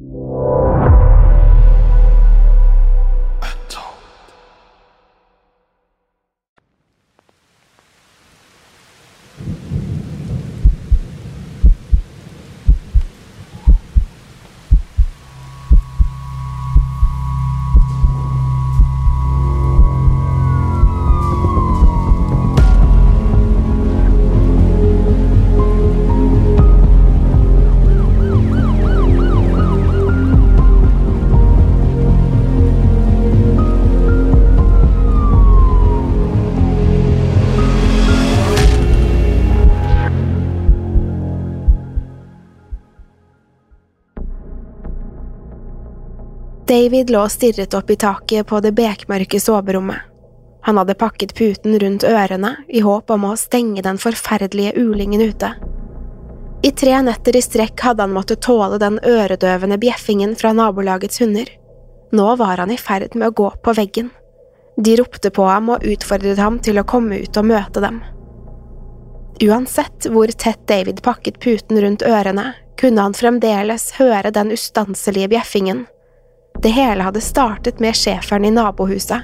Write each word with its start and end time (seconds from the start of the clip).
you. 0.00 0.67
David 46.78 47.10
lå 47.10 47.24
og 47.26 47.32
stirret 47.32 47.74
opp 47.74 47.88
i 47.90 47.96
taket 47.98 48.46
på 48.46 48.58
det 48.62 48.70
bekmørke 48.76 49.40
soverommet. 49.42 50.04
Han 50.62 50.76
hadde 50.78 50.94
pakket 51.00 51.32
puten 51.34 51.74
rundt 51.82 52.04
ørene 52.06 52.52
i 52.68 52.82
håp 52.84 53.10
om 53.10 53.24
å 53.26 53.32
stenge 53.40 53.82
den 53.82 53.98
forferdelige 53.98 54.76
ulingen 54.78 55.24
ute. 55.26 55.48
I 56.62 56.70
tre 56.70 57.00
netter 57.02 57.38
i 57.38 57.42
strekk 57.42 57.82
hadde 57.82 58.06
han 58.06 58.14
måttet 58.14 58.44
tåle 58.46 58.78
den 58.78 59.00
øredøvende 59.02 59.80
bjeffingen 59.82 60.36
fra 60.38 60.52
nabolagets 60.54 61.18
hunder. 61.24 61.50
Nå 62.14 62.28
var 62.38 62.62
han 62.62 62.70
i 62.70 62.78
ferd 62.78 63.18
med 63.18 63.32
å 63.32 63.36
gå 63.42 63.50
på 63.64 63.74
veggen. 63.80 64.14
De 64.76 64.94
ropte 65.02 65.34
på 65.34 65.50
ham 65.50 65.74
og 65.74 65.82
utfordret 65.82 66.38
ham 66.38 66.62
til 66.62 66.78
å 66.78 66.86
komme 66.86 67.18
ut 67.24 67.42
og 67.42 67.50
møte 67.50 67.82
dem. 67.82 68.02
Uansett 69.42 70.06
hvor 70.14 70.30
tett 70.30 70.62
David 70.70 71.02
pakket 71.02 71.42
puten 71.42 71.82
rundt 71.82 72.06
ørene, 72.06 72.52
kunne 72.78 73.02
han 73.08 73.18
fremdeles 73.18 73.96
høre 73.98 74.30
den 74.30 74.54
ustanselige 74.54 75.34
bjeffingen. 75.34 75.88
Det 76.62 76.68
hele 76.74 77.06
hadde 77.06 77.20
startet 77.22 77.80
med 77.80 77.94
schæferen 77.94 78.44
i 78.44 78.50
nabohuset. 78.50 79.22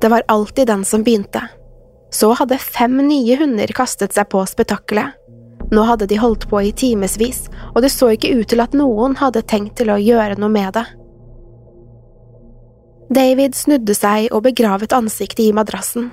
Det 0.00 0.08
var 0.08 0.22
alltid 0.28 0.66
den 0.66 0.84
som 0.84 1.02
begynte. 1.04 1.42
Så 2.10 2.32
hadde 2.32 2.58
fem 2.58 2.96
nye 2.96 3.36
hunder 3.36 3.70
kastet 3.76 4.16
seg 4.16 4.30
på 4.32 4.40
spetakkelet. 4.48 5.18
Nå 5.70 5.84
hadde 5.86 6.08
de 6.10 6.16
holdt 6.18 6.48
på 6.50 6.62
i 6.64 6.72
timevis, 6.72 7.44
og 7.74 7.84
det 7.84 7.92
så 7.94 8.08
ikke 8.14 8.32
ut 8.40 8.48
til 8.50 8.62
at 8.64 8.74
noen 8.74 9.14
hadde 9.20 9.44
tenkt 9.46 9.76
til 9.78 9.92
å 9.92 10.00
gjøre 10.00 10.40
noe 10.40 10.50
med 10.50 10.72
det. 10.74 10.86
David 13.10 13.54
snudde 13.58 13.94
seg 13.94 14.30
og 14.34 14.44
begravet 14.48 14.94
ansiktet 14.96 15.44
i 15.44 15.54
madrassen. 15.54 16.10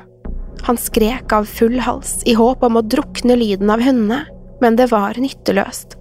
Han 0.67 0.77
skrek 0.81 1.33
av 1.33 1.45
full 1.49 1.79
hals 1.85 2.19
i 2.25 2.35
håp 2.37 2.63
om 2.65 2.77
å 2.77 2.85
drukne 2.85 3.37
lyden 3.37 3.69
av 3.73 3.81
hundene, 3.85 4.23
men 4.61 4.77
det 4.77 4.89
var 4.91 5.17
nytteløst. 5.21 5.96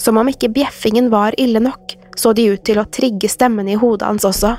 Som 0.00 0.18
om 0.20 0.28
ikke 0.28 0.50
bjeffingen 0.54 1.10
var 1.12 1.36
ille 1.40 1.62
nok, 1.62 1.96
så 2.16 2.32
de 2.32 2.48
ut 2.54 2.64
til 2.66 2.78
å 2.78 2.88
trigge 2.90 3.28
stemmen 3.30 3.68
i 3.68 3.78
hodet 3.78 4.08
hans 4.08 4.26
også. 4.26 4.54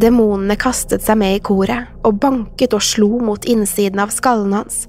Demonene 0.00 0.56
kastet 0.60 1.02
seg 1.02 1.18
med 1.18 1.36
i 1.36 1.42
koret 1.44 1.90
og 2.06 2.20
banket 2.22 2.74
og 2.76 2.84
slo 2.84 3.18
mot 3.24 3.44
innsiden 3.44 4.00
av 4.02 4.12
skallen 4.14 4.54
hans. 4.54 4.84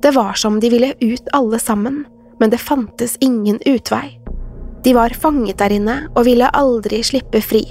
Det 0.00 0.14
var 0.14 0.38
som 0.38 0.60
de 0.60 0.70
ville 0.70 0.92
ut 1.00 1.32
alle 1.34 1.58
sammen, 1.58 2.04
men 2.38 2.50
det 2.50 2.62
fantes 2.62 3.16
ingen 3.20 3.58
utvei. 3.66 4.20
De 4.84 4.94
var 4.94 5.10
fanget 5.10 5.58
der 5.58 5.74
inne 5.74 5.96
og 6.14 6.24
ville 6.28 6.50
aldri 6.54 7.02
slippe 7.02 7.42
fri. 7.42 7.64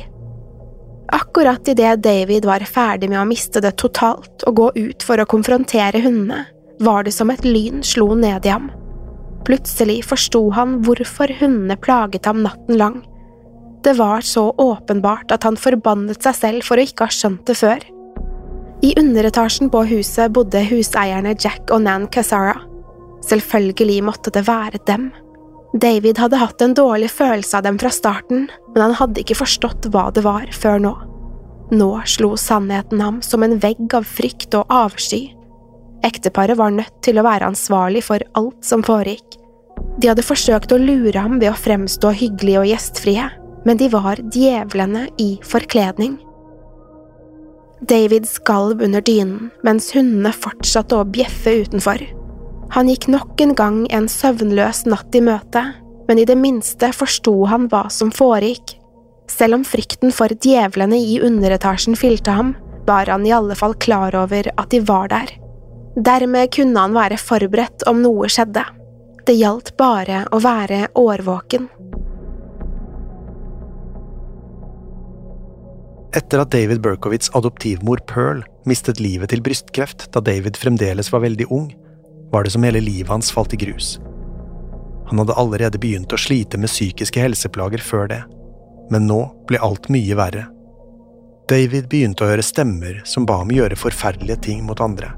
Akkurat 1.15 1.67
idet 1.71 2.01
David 2.03 2.45
var 2.45 2.65
ferdig 2.67 3.07
med 3.09 3.21
å 3.21 3.27
miste 3.29 3.61
det 3.63 3.77
totalt 3.79 4.43
og 4.43 4.57
gå 4.59 4.67
ut 4.75 5.05
for 5.07 5.23
å 5.23 5.29
konfrontere 5.29 6.01
hundene, 6.03 6.43
var 6.83 7.07
det 7.07 7.15
som 7.15 7.31
et 7.31 7.45
lyn 7.47 7.79
slo 7.79 8.11
ned 8.15 8.45
i 8.45 8.51
ham. 8.51 8.67
Plutselig 9.47 10.01
forsto 10.09 10.41
han 10.57 10.81
hvorfor 10.83 11.31
hundene 11.39 11.77
plaget 11.79 12.27
ham 12.27 12.41
natten 12.43 12.79
lang. 12.79 12.97
Det 13.83 13.93
var 13.95 14.21
så 14.25 14.49
åpenbart 14.59 15.31
at 15.31 15.45
han 15.47 15.55
forbannet 15.55 16.19
seg 16.23 16.35
selv 16.35 16.67
for 16.67 16.75
å 16.75 16.83
ikke 16.83 17.07
ha 17.07 17.13
skjønt 17.13 17.45
det 17.47 17.55
før. 17.55 17.85
I 18.83 18.91
underetasjen 18.99 19.71
på 19.73 19.85
huset 19.89 20.33
bodde 20.35 20.65
huseierne 20.67 21.31
Jack 21.39 21.71
og 21.71 21.85
Nan 21.85 22.09
Casara. 22.11 22.57
Selvfølgelig 23.25 24.01
måtte 24.05 24.33
det 24.35 24.43
være 24.49 24.83
dem. 24.89 25.07
David 25.77 26.19
hadde 26.19 26.41
hatt 26.41 26.61
en 26.61 26.75
dårlig 26.77 27.09
følelse 27.11 27.57
av 27.57 27.65
dem 27.65 27.79
fra 27.79 27.91
starten, 27.93 28.47
men 28.73 28.83
han 28.83 28.97
hadde 28.99 29.23
ikke 29.23 29.39
forstått 29.39 29.89
hva 29.93 30.09
det 30.13 30.23
var 30.27 30.51
før 30.55 30.83
nå. 30.83 30.93
Nå 31.71 31.89
slo 32.07 32.35
sannheten 32.39 33.01
ham 33.03 33.23
som 33.25 33.43
en 33.43 33.57
vegg 33.63 33.95
av 33.95 34.07
frykt 34.07 34.55
og 34.55 34.69
avsky. 34.71 35.36
Ekteparet 36.07 36.57
var 36.59 36.71
nødt 36.71 37.01
til 37.03 37.19
å 37.19 37.25
være 37.25 37.49
ansvarlig 37.51 38.05
for 38.07 38.23
alt 38.39 38.63
som 38.65 38.85
foregikk. 38.85 39.37
De 39.97 40.09
hadde 40.09 40.25
forsøkt 40.25 40.71
å 40.73 40.79
lure 40.81 41.19
ham 41.19 41.39
ved 41.41 41.51
å 41.51 41.57
fremstå 41.57 42.13
hyggelige 42.15 42.61
og 42.61 42.69
gjestfrie, 42.69 43.25
men 43.65 43.79
de 43.79 43.89
var 43.91 44.21
djevlene 44.33 45.07
i 45.21 45.35
forkledning. 45.45 46.15
David 47.87 48.25
skalv 48.29 48.81
under 48.81 49.03
dynen 49.05 49.51
mens 49.65 49.91
hundene 49.93 50.31
fortsatte 50.33 50.97
å 50.97 51.05
bjeffe 51.05 51.59
utenfor. 51.63 52.01
Han 52.73 52.89
gikk 52.91 53.07
nok 53.11 53.41
en 53.43 53.53
gang 53.57 53.83
en 53.93 54.09
søvnløs 54.11 54.85
natt 54.89 55.15
i 55.15 55.21
møte, 55.23 55.63
men 56.07 56.19
i 56.19 56.25
det 56.27 56.37
minste 56.39 56.89
forsto 56.95 57.35
han 57.51 57.67
hva 57.71 57.85
som 57.93 58.11
foregikk. 58.15 58.77
Selv 59.31 59.59
om 59.59 59.65
frykten 59.67 60.13
for 60.15 60.31
djevlene 60.31 60.97
i 60.99 61.19
underetasjen 61.23 61.97
fylte 61.99 62.33
ham, 62.33 62.55
var 62.87 63.11
han 63.11 63.25
i 63.27 63.33
alle 63.35 63.55
fall 63.59 63.75
klar 63.75 64.15
over 64.15 64.47
at 64.55 64.71
de 64.71 64.79
var 64.87 65.11
der. 65.11 65.33
Dermed 65.97 66.51
kunne 66.53 66.77
han 66.79 66.93
være 66.93 67.17
forberedt 67.17 67.87
om 67.89 68.03
noe 68.03 68.27
skjedde. 68.29 68.61
Det 69.25 69.33
gjaldt 69.33 69.73
bare 69.79 70.27
å 70.29 70.39
være 70.43 70.91
årvåken. 70.93 71.65
Etter 76.17 76.43
at 76.43 76.53
David 76.53 76.83
Berkowitz' 76.85 77.31
adoptivmor 77.35 78.05
Pearl 78.09 78.45
mistet 78.69 79.01
livet 79.01 79.33
til 79.33 79.41
brystkreft 79.41 80.07
da 80.13 80.21
David 80.21 80.57
fremdeles 80.61 81.09
var 81.13 81.25
veldig 81.25 81.49
ung, 81.49 81.67
var 82.31 82.45
det 82.45 82.53
som 82.53 82.63
hele 82.67 82.81
livet 82.83 83.09
hans 83.09 83.33
falt 83.33 83.57
i 83.57 83.61
grus. 83.65 83.97
Han 85.09 85.21
hadde 85.23 85.37
allerede 85.39 85.81
begynt 85.81 86.13
å 86.13 86.19
slite 86.19 86.61
med 86.61 86.69
psykiske 86.69 87.21
helseplager 87.25 87.81
før 87.81 88.09
det, 88.11 88.23
men 88.93 89.09
nå 89.09 89.23
ble 89.49 89.65
alt 89.65 89.89
mye 89.89 90.17
verre. 90.19 90.45
David 91.49 91.89
begynte 91.89 92.25
å 92.25 92.35
høre 92.35 92.45
stemmer 92.45 93.01
som 93.07 93.25
ba 93.25 93.41
ham 93.41 93.53
gjøre 93.55 93.79
forferdelige 93.79 94.45
ting 94.49 94.67
mot 94.67 94.83
andre. 94.83 95.15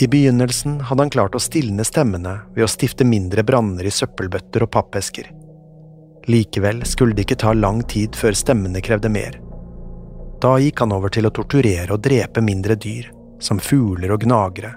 I 0.00 0.06
begynnelsen 0.06 0.80
hadde 0.80 1.02
han 1.02 1.10
klart 1.10 1.34
å 1.34 1.42
stilne 1.42 1.82
stemmene 1.84 2.36
ved 2.54 2.64
å 2.64 2.70
stifte 2.70 3.04
mindre 3.04 3.42
branner 3.42 3.86
i 3.86 3.90
søppelbøtter 3.90 4.62
og 4.62 4.70
pappesker. 4.70 5.32
Likevel 6.30 6.84
skulle 6.86 7.16
det 7.16 7.24
ikke 7.26 7.40
ta 7.42 7.54
lang 7.56 7.80
tid 7.82 8.14
før 8.16 8.36
stemmene 8.38 8.82
krevde 8.84 9.10
mer. 9.10 9.40
Da 10.38 10.52
gikk 10.62 10.84
han 10.84 10.94
over 10.94 11.10
til 11.10 11.26
å 11.26 11.32
torturere 11.34 11.96
og 11.96 12.04
drepe 12.04 12.44
mindre 12.44 12.76
dyr, 12.78 13.10
som 13.42 13.58
fugler 13.58 14.14
og 14.14 14.22
gnagere. 14.22 14.70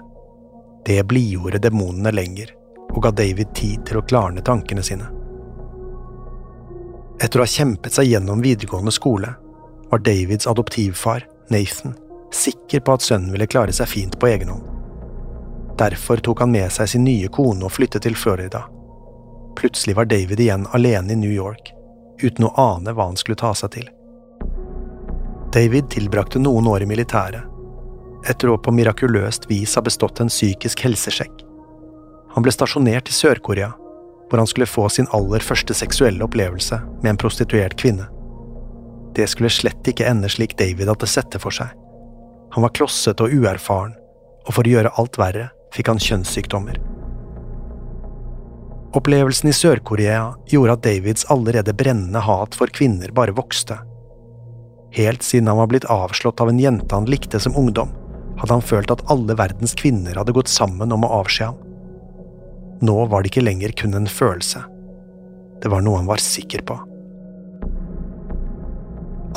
Det 0.86 0.98
blidgjorde 1.06 1.62
demonene 1.62 2.10
lenger, 2.10 2.50
og 2.90 3.02
ga 3.06 3.14
David 3.22 3.54
tid 3.54 3.86
til 3.86 4.00
å 4.00 4.06
klarne 4.08 4.42
tankene 4.42 4.82
sine. 4.82 5.06
Etter 7.22 7.38
å 7.38 7.46
ha 7.46 7.54
kjempet 7.54 7.94
seg 7.94 8.10
gjennom 8.10 8.42
videregående 8.42 8.90
skole, 8.90 9.36
var 9.92 10.02
Davids 10.02 10.50
adoptivfar, 10.50 11.28
Nathan, 11.52 11.94
sikker 12.34 12.82
på 12.82 12.96
at 12.96 13.06
sønnen 13.06 13.30
ville 13.30 13.46
klare 13.46 13.76
seg 13.76 13.92
fint 13.92 14.18
på 14.18 14.32
egen 14.32 14.50
hånd. 14.50 14.71
Derfor 15.82 16.16
tok 16.16 16.40
han 16.40 16.52
med 16.54 16.70
seg 16.70 16.88
sin 16.88 17.02
nye 17.02 17.26
kone 17.34 17.66
og 17.66 17.72
flyttet 17.74 18.04
til 18.06 18.14
Florida. 18.14 18.60
Plutselig 19.58 19.96
var 19.98 20.06
David 20.06 20.38
igjen 20.40 20.66
alene 20.76 21.10
i 21.10 21.18
New 21.18 21.32
York, 21.34 21.72
uten 22.22 22.44
å 22.46 22.52
ane 22.54 22.92
hva 22.94 23.08
han 23.08 23.16
skulle 23.18 23.40
ta 23.40 23.48
seg 23.58 23.72
til. 23.74 23.88
David 25.52 25.88
tilbrakte 25.90 26.38
noen 26.38 26.68
år 26.70 26.84
i 26.84 26.86
militæret, 26.86 27.48
etter 28.30 28.52
å 28.52 28.60
på 28.62 28.70
mirakuløst 28.70 29.48
vis 29.50 29.74
ha 29.74 29.82
bestått 29.82 30.22
en 30.22 30.30
psykisk 30.30 30.84
helsesjekk. 30.86 31.42
Han 32.36 32.46
ble 32.46 32.54
stasjonert 32.54 33.10
i 33.10 33.16
Sør-Korea, 33.16 33.72
hvor 34.30 34.38
han 34.38 34.50
skulle 34.52 34.70
få 34.70 34.84
sin 34.88 35.10
aller 35.10 35.42
første 35.42 35.74
seksuelle 35.74 36.22
opplevelse 36.22 36.78
med 37.00 37.10
en 37.10 37.18
prostituert 37.24 37.74
kvinne. 37.80 38.06
Det 39.18 39.26
skulle 39.34 39.50
slett 39.50 39.90
ikke 39.90 40.06
ende 40.06 40.30
slik 40.30 40.54
David 40.62 40.94
hadde 40.94 41.10
sett 41.10 41.34
det 41.34 41.42
for 41.42 41.58
seg. 41.58 41.74
Han 42.54 42.62
var 42.68 42.76
klossete 42.78 43.26
og 43.26 43.34
uerfaren, 43.34 43.98
og 44.46 44.54
for 44.54 44.62
å 44.62 44.74
gjøre 44.76 44.94
alt 45.02 45.18
verre 45.18 45.48
fikk 45.72 45.90
han 45.92 46.00
kjønnssykdommer. 46.02 46.80
Opplevelsen 48.92 49.48
i 49.48 49.54
Sør-Korea 49.56 50.34
gjorde 50.52 50.76
at 50.76 50.84
Davids 50.84 51.24
allerede 51.32 51.72
brennende 51.72 52.20
hat 52.20 52.56
for 52.58 52.68
kvinner 52.68 53.12
bare 53.16 53.32
vokste. 53.32 53.78
Helt 54.92 55.24
siden 55.24 55.48
han 55.48 55.56
var 55.56 55.70
blitt 55.72 55.88
avslått 55.88 56.40
av 56.44 56.52
en 56.52 56.60
jente 56.60 56.94
han 56.94 57.08
likte 57.08 57.40
som 57.40 57.56
ungdom, 57.56 57.88
hadde 58.36 58.52
han 58.52 58.64
følt 58.68 58.92
at 58.92 59.04
alle 59.10 59.36
verdens 59.38 59.72
kvinner 59.78 60.20
hadde 60.20 60.36
gått 60.36 60.52
sammen 60.52 60.92
om 60.92 61.06
å 61.06 61.12
avskje 61.22 61.48
ham. 61.48 61.60
Nå 62.84 63.06
var 63.08 63.22
det 63.22 63.32
ikke 63.32 63.46
lenger 63.46 63.72
kun 63.78 63.96
en 63.96 64.10
følelse. 64.10 64.60
Det 65.62 65.70
var 65.72 65.80
noe 65.80 66.02
han 66.02 66.10
var 66.10 66.20
sikker 66.20 66.64
på. 66.68 66.76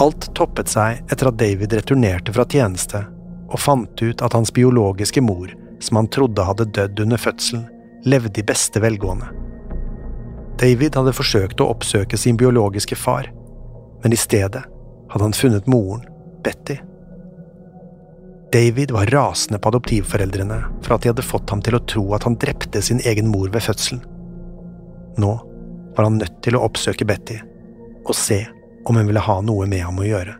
Alt 0.03 0.27
toppet 0.35 0.67
seg 0.67 1.05
etter 1.07 1.29
at 1.29 1.37
David 1.39 1.71
returnerte 1.77 2.33
fra 2.35 2.43
tjeneste 2.51 3.05
og 3.45 3.61
fant 3.61 4.01
ut 4.01 4.23
at 4.25 4.33
hans 4.35 4.51
biologiske 4.51 5.23
mor 5.23 5.53
som 5.79 5.99
han 5.99 6.07
trodde 6.07 6.43
hadde 6.43 6.65
dødd 6.65 6.99
under 7.05 7.21
fødselen, 7.21 7.67
levde 8.05 8.41
i 8.41 8.47
beste 8.47 8.81
velgående. 8.83 9.27
David 10.59 10.95
hadde 10.95 11.15
forsøkt 11.15 11.61
å 11.61 11.69
oppsøke 11.73 12.17
sin 12.17 12.37
biologiske 12.39 12.95
far, 12.95 13.31
men 14.03 14.13
i 14.13 14.19
stedet 14.19 14.63
hadde 15.11 15.23
han 15.25 15.35
funnet 15.35 15.67
moren, 15.67 16.05
Betty. 16.45 16.77
David 18.53 18.91
var 18.91 19.09
rasende 19.11 19.59
på 19.59 19.71
adoptivforeldrene 19.71 20.59
for 20.85 20.95
at 20.95 21.03
de 21.03 21.11
hadde 21.11 21.25
fått 21.25 21.49
ham 21.51 21.63
til 21.65 21.75
å 21.75 21.83
tro 21.89 22.05
at 22.15 22.23
han 22.27 22.37
drepte 22.39 22.81
sin 22.85 23.01
egen 23.03 23.27
mor 23.27 23.49
ved 23.51 23.65
fødselen. 23.65 24.03
Nå 25.17 25.31
var 25.97 26.07
han 26.07 26.19
nødt 26.21 26.37
til 26.45 26.55
å 26.55 26.63
oppsøke 26.67 27.07
Betty 27.09 27.39
og 28.05 28.13
se 28.15 28.43
om 28.85 28.95
hun 28.95 29.07
ville 29.09 29.23
ha 29.25 29.39
noe 29.41 29.65
med 29.67 29.81
ham 29.83 29.99
å 29.99 30.05
gjøre. 30.07 30.37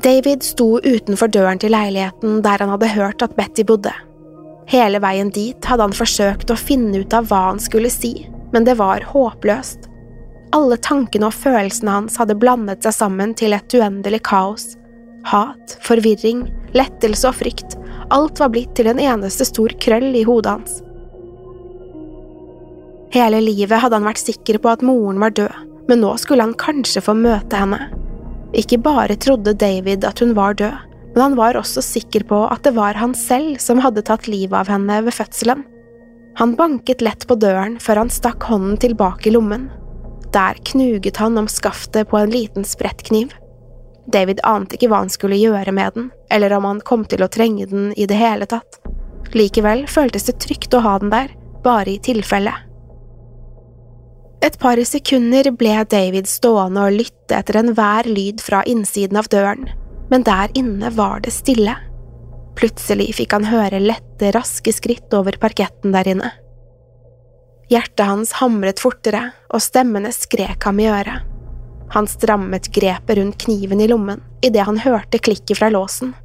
David 0.00 0.42
sto 0.42 0.78
utenfor 0.80 1.28
døren 1.28 1.60
til 1.60 1.74
leiligheten 1.74 2.40
der 2.44 2.62
han 2.62 2.72
hadde 2.72 2.94
hørt 2.94 3.22
at 3.24 3.36
Betty 3.36 3.64
bodde. 3.68 3.92
Hele 4.70 5.02
veien 5.02 5.28
dit 5.34 5.68
hadde 5.68 5.84
han 5.84 5.96
forsøkt 5.96 6.50
å 6.50 6.56
finne 6.56 7.02
ut 7.02 7.16
av 7.16 7.28
hva 7.28 7.48
han 7.50 7.60
skulle 7.60 7.90
si, 7.92 8.14
men 8.54 8.64
det 8.64 8.78
var 8.80 9.04
håpløst. 9.12 9.88
Alle 10.56 10.78
tankene 10.84 11.28
og 11.28 11.36
følelsene 11.36 11.96
hans 11.96 12.16
hadde 12.20 12.36
blandet 12.40 12.84
seg 12.84 12.96
sammen 12.96 13.34
til 13.36 13.56
et 13.56 13.76
uendelig 13.76 14.22
kaos. 14.28 14.72
Hat, 15.28 15.76
forvirring, 15.84 16.46
lettelse 16.76 17.28
og 17.28 17.36
frykt, 17.40 17.76
alt 18.12 18.40
var 18.40 18.52
blitt 18.52 18.72
til 18.76 18.88
en 18.90 19.00
eneste 19.00 19.46
stor 19.48 19.72
krøll 19.80 20.10
i 20.16 20.24
hodet 20.28 20.56
hans. 20.56 20.80
Hele 23.12 23.42
livet 23.44 23.80
hadde 23.80 23.98
han 23.98 24.08
vært 24.08 24.24
sikker 24.24 24.56
på 24.62 24.72
at 24.72 24.84
moren 24.84 25.20
var 25.20 25.34
død, 25.36 25.52
men 25.88 26.00
nå 26.00 26.14
skulle 26.20 26.44
han 26.46 26.56
kanskje 26.56 27.04
få 27.04 27.14
møte 27.16 27.60
henne. 27.60 27.90
Ikke 28.52 28.78
bare 28.82 29.16
trodde 29.16 29.54
David 29.56 30.04
at 30.04 30.20
hun 30.20 30.34
var 30.36 30.56
død, 30.60 30.74
men 31.14 31.22
han 31.22 31.36
var 31.36 31.56
også 31.56 31.82
sikker 31.84 32.24
på 32.28 32.44
at 32.52 32.64
det 32.66 32.74
var 32.76 32.96
han 33.00 33.14
selv 33.16 33.60
som 33.60 33.80
hadde 33.84 34.04
tatt 34.04 34.28
livet 34.28 34.56
av 34.56 34.70
henne 34.72 34.98
ved 35.06 35.16
fødselen. 35.16 35.64
Han 36.40 36.54
banket 36.56 37.04
lett 37.04 37.26
på 37.28 37.36
døren 37.36 37.76
før 37.80 38.04
han 38.04 38.12
stakk 38.12 38.46
hånden 38.48 38.78
tilbake 38.80 39.28
i 39.28 39.34
lommen. 39.34 39.68
Der 40.32 40.56
knuget 40.72 41.20
han 41.20 41.36
om 41.40 41.48
skaftet 41.48 42.08
på 42.08 42.20
en 42.20 42.32
liten 42.32 42.64
sprettkniv. 42.64 43.34
David 44.12 44.40
ante 44.48 44.76
ikke 44.76 44.88
hva 44.90 45.02
han 45.04 45.12
skulle 45.12 45.38
gjøre 45.38 45.72
med 45.76 45.92
den, 45.96 46.10
eller 46.32 46.56
om 46.56 46.64
han 46.68 46.80
kom 46.80 47.04
til 47.04 47.22
å 47.22 47.30
trenge 47.32 47.68
den 47.68 47.92
i 47.96 48.08
det 48.08 48.16
hele 48.16 48.48
tatt. 48.48 48.80
Likevel 49.36 49.86
føltes 49.88 50.28
det 50.28 50.40
trygt 50.42 50.74
å 50.74 50.82
ha 50.84 50.98
den 51.00 51.12
der, 51.12 51.32
bare 51.64 51.94
i 51.94 52.00
tilfelle. 52.02 52.54
Et 54.42 54.58
par 54.58 54.80
sekunder 54.82 55.52
ble 55.54 55.76
David 55.86 56.26
stående 56.26 56.88
og 56.88 56.96
lytte 56.98 57.38
etter 57.38 57.60
enhver 57.60 58.08
lyd 58.10 58.42
fra 58.42 58.64
innsiden 58.66 59.20
av 59.20 59.28
døren, 59.30 59.68
men 60.10 60.24
der 60.26 60.50
inne 60.58 60.90
var 60.96 61.22
det 61.22 61.30
stille. 61.34 61.76
Plutselig 62.58 63.12
fikk 63.20 63.36
han 63.36 63.46
høre 63.48 63.80
lette, 63.80 64.32
raske 64.34 64.74
skritt 64.74 65.14
over 65.14 65.38
parketten 65.40 65.94
der 65.94 66.10
inne. 66.10 66.32
Hjertet 67.70 68.04
hans 68.04 68.34
hamret 68.42 68.82
fortere, 68.82 69.30
og 69.48 69.62
stemmene 69.62 70.10
skrek 70.12 70.66
ham 70.66 70.82
i 70.82 70.90
øret. 70.90 71.22
Han 71.94 72.08
strammet 72.08 72.70
grepet 72.74 73.18
rundt 73.18 73.38
kniven 73.44 73.80
i 73.80 73.88
lommen 73.88 74.20
idet 74.42 74.66
han 74.66 74.80
hørte 74.82 75.20
klikket 75.22 75.60
fra 75.60 75.70
låsen. 75.72 76.16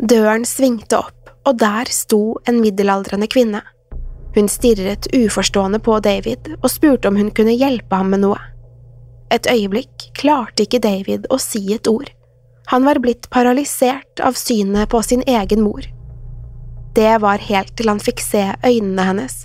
Døren 0.00 0.46
svingte 0.48 1.00
opp, 1.00 1.32
og 1.48 1.58
der 1.60 1.90
sto 1.92 2.38
en 2.48 2.60
middelaldrende 2.62 3.28
kvinne. 3.28 3.62
Hun 4.34 4.48
stirret 4.48 5.08
uforstående 5.14 5.80
på 5.82 5.98
David 6.00 6.52
og 6.60 6.70
spurte 6.70 7.10
om 7.10 7.18
hun 7.18 7.32
kunne 7.34 7.56
hjelpe 7.56 7.96
ham 7.96 8.12
med 8.14 8.22
noe. 8.24 8.38
Et 9.30 9.46
øyeblikk 9.46 10.10
klarte 10.18 10.66
ikke 10.66 10.82
David 10.82 11.26
å 11.30 11.38
si 11.42 11.62
et 11.74 11.90
ord. 11.90 12.10
Han 12.70 12.86
var 12.86 13.00
blitt 13.02 13.30
paralysert 13.30 14.22
av 14.22 14.38
synet 14.38 14.90
på 14.90 15.02
sin 15.02 15.22
egen 15.26 15.64
mor. 15.66 15.86
Det 16.94 17.16
var 17.22 17.42
helt 17.42 17.76
til 17.78 17.90
han 17.90 18.02
fikk 18.02 18.22
se 18.22 18.44
øynene 18.66 19.06
hennes. 19.06 19.44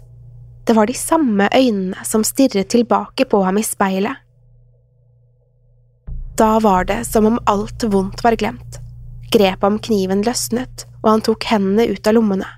Det 0.66 0.74
var 0.78 0.90
de 0.90 0.98
samme 0.98 1.50
øynene 1.54 2.06
som 2.06 2.26
stirret 2.26 2.70
tilbake 2.74 3.26
på 3.30 3.42
ham 3.46 3.58
i 3.62 3.66
speilet. 3.66 4.22
Da 6.38 6.60
var 6.60 6.86
det 6.90 7.06
som 7.08 7.26
om 7.26 7.40
alt 7.46 7.84
vondt 7.84 8.24
var 8.26 8.36
glemt. 8.36 8.80
Grepet 9.32 9.64
om 9.64 9.78
kniven 9.80 10.22
løsnet, 10.26 10.86
og 11.04 11.10
han 11.10 11.26
tok 11.26 11.46
hendene 11.50 11.86
ut 11.94 12.08
av 12.08 12.18
lommene. 12.18 12.50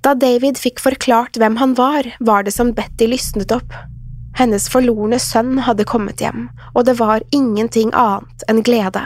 Da 0.00 0.14
David 0.16 0.56
fikk 0.56 0.80
forklart 0.80 1.36
hvem 1.36 1.58
han 1.60 1.74
var, 1.76 2.06
var 2.24 2.44
det 2.46 2.54
som 2.54 2.72
Betty 2.72 3.10
lysnet 3.10 3.52
opp. 3.52 3.74
Hennes 4.38 4.68
forlorne 4.72 5.18
sønn 5.20 5.58
hadde 5.66 5.84
kommet 5.84 6.22
hjem, 6.24 6.46
og 6.72 6.86
det 6.88 6.96
var 7.00 7.24
ingenting 7.36 7.90
annet 7.92 8.44
enn 8.48 8.62
glede. 8.64 9.02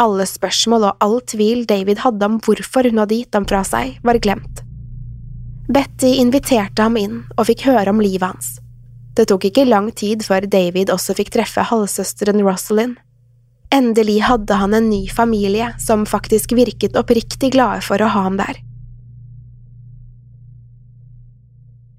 Alle 0.00 0.24
spørsmål 0.26 0.88
og 0.88 1.04
all 1.04 1.20
tvil 1.30 1.62
David 1.68 2.00
hadde 2.02 2.26
om 2.26 2.40
hvorfor 2.42 2.88
hun 2.88 2.98
hadde 3.02 3.20
gitt 3.20 3.36
ham 3.36 3.46
fra 3.46 3.60
seg, 3.66 4.00
var 4.02 4.18
glemt. 4.22 4.64
Betty 5.70 6.16
inviterte 6.18 6.82
ham 6.82 6.96
inn 6.98 7.20
og 7.36 7.46
fikk 7.46 7.68
høre 7.68 7.92
om 7.92 8.02
livet 8.02 8.26
hans. 8.26 8.56
Det 9.14 9.28
tok 9.30 9.46
ikke 9.46 9.68
lang 9.68 9.90
tid 9.94 10.24
før 10.26 10.46
David 10.50 10.90
også 10.90 11.14
fikk 11.18 11.30
treffe 11.36 11.62
halvsøsteren 11.68 12.42
Rosalind. 12.42 12.96
Endelig 13.70 14.18
hadde 14.26 14.56
han 14.58 14.74
en 14.74 14.88
ny 14.90 15.04
familie 15.12 15.68
som 15.78 16.02
faktisk 16.08 16.56
virket 16.58 16.98
oppriktig 16.98 17.52
glade 17.54 17.84
for 17.86 18.02
å 18.02 18.10
ha 18.10 18.24
ham 18.26 18.40
der. 18.40 18.58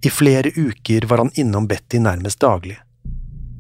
I 0.03 0.09
flere 0.09 0.51
uker 0.55 1.01
var 1.01 1.17
han 1.17 1.31
innom 1.33 1.67
Betty 1.67 1.99
nærmest 1.99 2.39
daglig. 2.39 2.79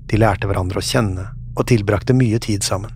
De 0.09 0.17
lærte 0.17 0.47
hverandre 0.49 0.81
å 0.81 0.85
kjenne 0.85 1.27
og 1.53 1.67
tilbrakte 1.69 2.15
mye 2.17 2.39
tid 2.41 2.65
sammen. 2.65 2.91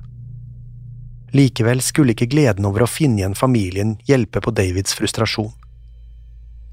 Likevel 1.36 1.82
skulle 1.84 2.16
ikke 2.16 2.30
gleden 2.32 2.66
over 2.66 2.86
å 2.86 2.90
finne 2.90 3.22
igjen 3.22 3.36
familien 3.38 3.98
hjelpe 4.08 4.42
på 4.42 4.54
Davids 4.56 4.96
frustrasjon. 4.98 5.52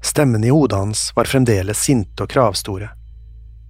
Stemmene 0.03 0.47
i 0.49 0.53
hodet 0.55 0.79
hans 0.79 1.03
var 1.15 1.29
fremdeles 1.29 1.83
sinte 1.83 2.25
og 2.25 2.31
kravstore, 2.33 2.89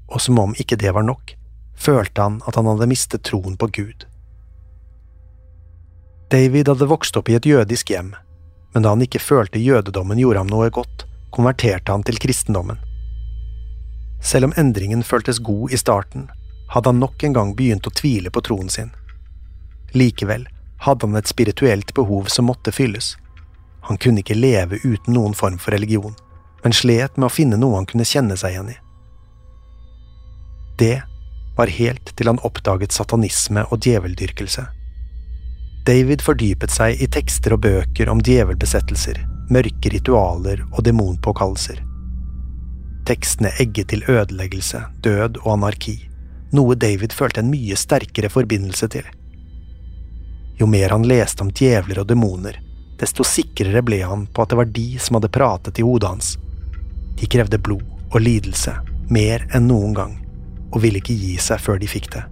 og 0.08 0.22
som 0.22 0.40
om 0.40 0.56
ikke 0.58 0.80
det 0.80 0.94
var 0.96 1.04
nok, 1.04 1.36
følte 1.76 2.22
han 2.24 2.40
at 2.48 2.56
han 2.56 2.70
hadde 2.72 2.88
mistet 2.90 3.26
troen 3.28 3.58
på 3.60 3.68
Gud. 3.74 4.08
David 6.32 6.72
hadde 6.72 6.90
vokst 6.90 7.18
opp 7.20 7.30
i 7.30 7.36
et 7.38 7.46
jødisk 7.46 7.92
hjem, 7.92 8.16
men 8.74 8.86
da 8.86 8.96
han 8.96 9.04
ikke 9.04 9.22
følte 9.22 9.62
jødedommen 9.62 10.22
gjorde 10.22 10.46
ham 10.46 10.50
noe 10.50 10.72
godt, 10.74 11.06
konverterte 11.36 11.92
han 11.92 12.06
til 12.08 12.22
kristendommen. 12.22 12.80
Selv 14.24 14.46
om 14.46 14.54
endringen 14.58 15.04
føltes 15.04 15.40
god 15.40 15.72
i 15.72 15.78
starten, 15.78 16.30
hadde 16.74 16.90
han 16.90 17.00
nok 17.00 17.24
en 17.24 17.34
gang 17.34 17.56
begynt 17.56 17.88
å 17.88 17.94
tvile 17.94 18.32
på 18.32 18.42
troen 18.48 18.70
sin. 18.70 18.94
Likevel 19.94 20.48
hadde 20.86 21.08
han 21.08 21.20
et 21.20 21.28
spirituelt 21.28 21.94
behov 21.94 22.32
som 22.32 22.48
måtte 22.50 22.72
fylles. 22.72 23.18
Han 23.90 24.00
kunne 24.00 24.24
ikke 24.24 24.40
leve 24.40 24.80
uten 24.84 25.14
noen 25.14 25.36
form 25.36 25.60
for 25.60 25.76
religion, 25.76 26.16
men 26.64 26.74
slet 26.74 27.18
med 27.18 27.28
å 27.28 27.36
finne 27.36 27.60
noe 27.60 27.76
han 27.76 27.90
kunne 27.90 28.08
kjenne 28.08 28.40
seg 28.40 28.56
igjen 28.56 28.72
i. 28.74 28.78
Det 30.80 30.96
var 31.58 31.70
helt 31.70 32.16
til 32.18 32.32
han 32.32 32.42
oppdaget 32.48 32.96
satanisme 32.96 33.68
og 33.70 33.84
djeveldyrkelse. 33.86 34.66
David 35.86 36.24
fordypet 36.24 36.72
seg 36.72 37.02
i 37.04 37.10
tekster 37.12 37.58
og 37.58 37.66
bøker 37.68 38.10
om 38.10 38.24
djevelbesettelser, 38.24 39.20
mørke 39.52 39.92
ritualer 39.92 40.64
og 40.72 40.86
demonpåkallelser. 40.88 41.84
Tekstene 43.08 43.52
egget 43.60 43.90
til 43.92 44.06
ødeleggelse, 44.08 44.80
død 45.04 45.42
og 45.44 45.54
anarki, 45.58 45.98
noe 46.56 46.76
David 46.80 47.12
følte 47.12 47.42
en 47.44 47.52
mye 47.52 47.76
sterkere 47.76 48.30
forbindelse 48.32 48.88
til. 48.94 49.08
Jo 50.60 50.68
mer 50.70 50.94
han 50.94 51.08
leste 51.10 51.44
om 51.44 51.52
djevler 51.52 52.04
og 52.04 52.08
demoner, 52.08 52.60
desto 53.02 53.26
sikrere 53.28 53.82
ble 53.84 54.00
han 54.06 54.28
på 54.32 54.44
at 54.44 54.54
det 54.54 54.60
var 54.60 54.70
de 54.72 54.86
som 55.02 55.18
hadde 55.18 55.34
pratet 55.34 55.82
i 55.82 55.86
hodet 55.86 56.12
hans. 56.14 56.36
De 57.20 57.28
krevde 57.28 57.60
blod 57.60 57.84
og 58.14 58.22
lidelse, 58.22 58.76
mer 59.12 59.44
enn 59.52 59.68
noen 59.68 59.98
gang, 59.98 60.14
og 60.72 60.84
ville 60.86 61.02
ikke 61.02 61.18
gi 61.18 61.36
seg 61.42 61.60
før 61.60 61.82
de 61.82 61.90
fikk 61.90 62.12
det. 62.14 62.24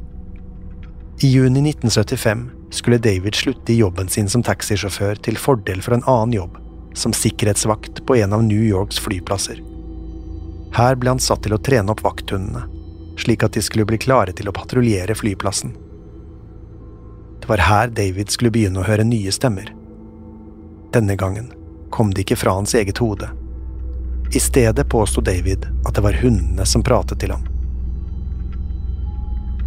I 1.25 1.34
juni 1.34 1.66
1975 1.74 2.46
skulle 2.74 3.01
David 3.01 3.36
slutte 3.36 3.74
i 3.74 3.82
jobben 3.82 4.08
sin 4.10 4.30
som 4.32 4.46
taxisjåfør 4.46 5.20
til 5.25 5.38
fordel 5.38 5.84
for 5.84 5.98
en 5.98 6.06
annen 6.08 6.38
jobb, 6.38 6.56
som 6.98 7.13
sikkerhetsvakt 7.16 8.06
på 8.08 8.22
en 8.22 8.34
av 8.38 8.46
New 8.46 8.63
Yorks 8.63 9.01
flyplasser. 9.04 9.60
Her 10.72 10.96
ble 10.96 11.12
han 11.12 11.20
satt 11.20 11.44
til 11.44 11.56
å 11.56 11.60
trene 11.60 11.92
opp 11.92 12.04
vakthundene, 12.06 12.63
slik 13.20 13.44
at 13.44 13.58
de 13.58 13.63
skulle 13.63 13.86
bli 13.88 14.00
klare 14.00 14.32
til 14.36 14.48
å 14.48 14.56
patruljere 14.56 15.16
flyplassen. 15.20 15.74
Det 17.42 17.50
var 17.50 17.63
her 17.68 17.92
David 17.92 18.32
skulle 18.32 18.54
begynne 18.54 18.80
å 18.80 18.88
høre 18.88 19.04
nye 19.04 19.32
stemmer. 19.36 19.74
Denne 20.96 21.18
gangen 21.20 21.51
kom 21.92 22.13
de 22.13 22.24
ikke 22.24 22.40
fra 22.40 22.56
hans 22.56 22.75
eget 22.78 23.01
hode. 23.04 23.28
I 24.32 24.40
stedet 24.40 24.88
påsto 24.90 25.22
David 25.22 25.68
at 25.84 25.96
det 25.96 26.04
var 26.06 26.22
hundene 26.22 26.66
som 26.66 26.84
pratet 26.84 27.20
til 27.20 27.34
ham. 27.36 27.44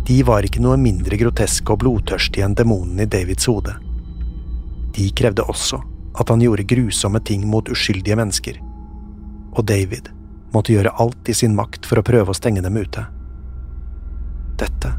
De 0.09 0.23
var 0.25 0.45
ikke 0.45 0.61
noe 0.65 0.77
mindre 0.81 1.17
groteske 1.21 1.73
og 1.73 1.81
blodtørstige 1.85 2.45
enn 2.45 2.57
demonene 2.57 3.05
i 3.05 3.11
Davids 3.11 3.49
hode. 3.49 3.77
De 4.97 5.09
krevde 5.17 5.45
også 5.49 5.81
at 6.15 6.31
han 6.31 6.41
gjorde 6.45 6.69
grusomme 6.71 7.21
ting 7.25 7.45
mot 7.49 7.69
uskyldige 7.73 8.17
mennesker, 8.17 8.61
og 9.53 9.65
David 9.69 10.13
måtte 10.55 10.73
gjøre 10.73 10.95
alt 11.03 11.29
i 11.29 11.35
sin 11.35 11.55
makt 11.59 11.87
for 11.87 12.01
å 12.01 12.07
prøve 12.07 12.31
å 12.33 12.39
stenge 12.39 12.63
dem 12.65 12.77
ute. 12.79 13.07
Dette 14.61 14.95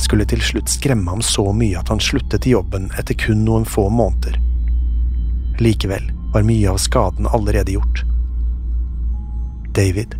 skulle 0.00 0.26
til 0.28 0.42
slutt 0.42 0.70
skremme 0.70 1.10
ham 1.10 1.22
så 1.22 1.50
mye 1.52 1.78
at 1.80 1.90
han 1.92 2.00
sluttet 2.00 2.46
i 2.46 2.54
jobben 2.54 2.88
etter 2.98 3.18
kun 3.18 3.44
noen 3.44 3.66
få 3.68 3.88
måneder. 3.90 4.38
Likevel 5.58 6.12
var 6.32 6.46
mye 6.46 6.70
av 6.70 6.78
skaden 6.78 7.26
allerede 7.26 7.74
gjort. 7.74 8.04
David 9.74 10.14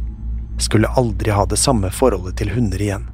skulle 0.59 0.89
aldri 0.89 1.31
ha 1.31 1.47
det 1.47 1.57
samme 1.57 1.91
forholdet 1.95 2.37
til 2.41 2.51
hunder 2.51 2.83
igjen. 2.83 3.07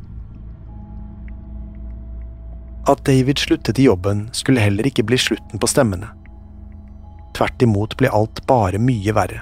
At 2.88 3.04
David 3.04 3.40
sluttet 3.40 3.78
i 3.78 3.87
jobben, 3.88 4.28
skulle 4.32 4.61
heller 4.61 4.87
ikke 4.88 5.06
bli 5.08 5.18
slutten 5.20 5.61
på 5.61 5.68
stemmene. 5.68 6.11
Tvert 7.37 7.62
imot 7.64 7.96
ble 8.00 8.11
alt 8.12 8.42
bare 8.49 8.80
mye 8.80 9.14
verre. 9.16 9.40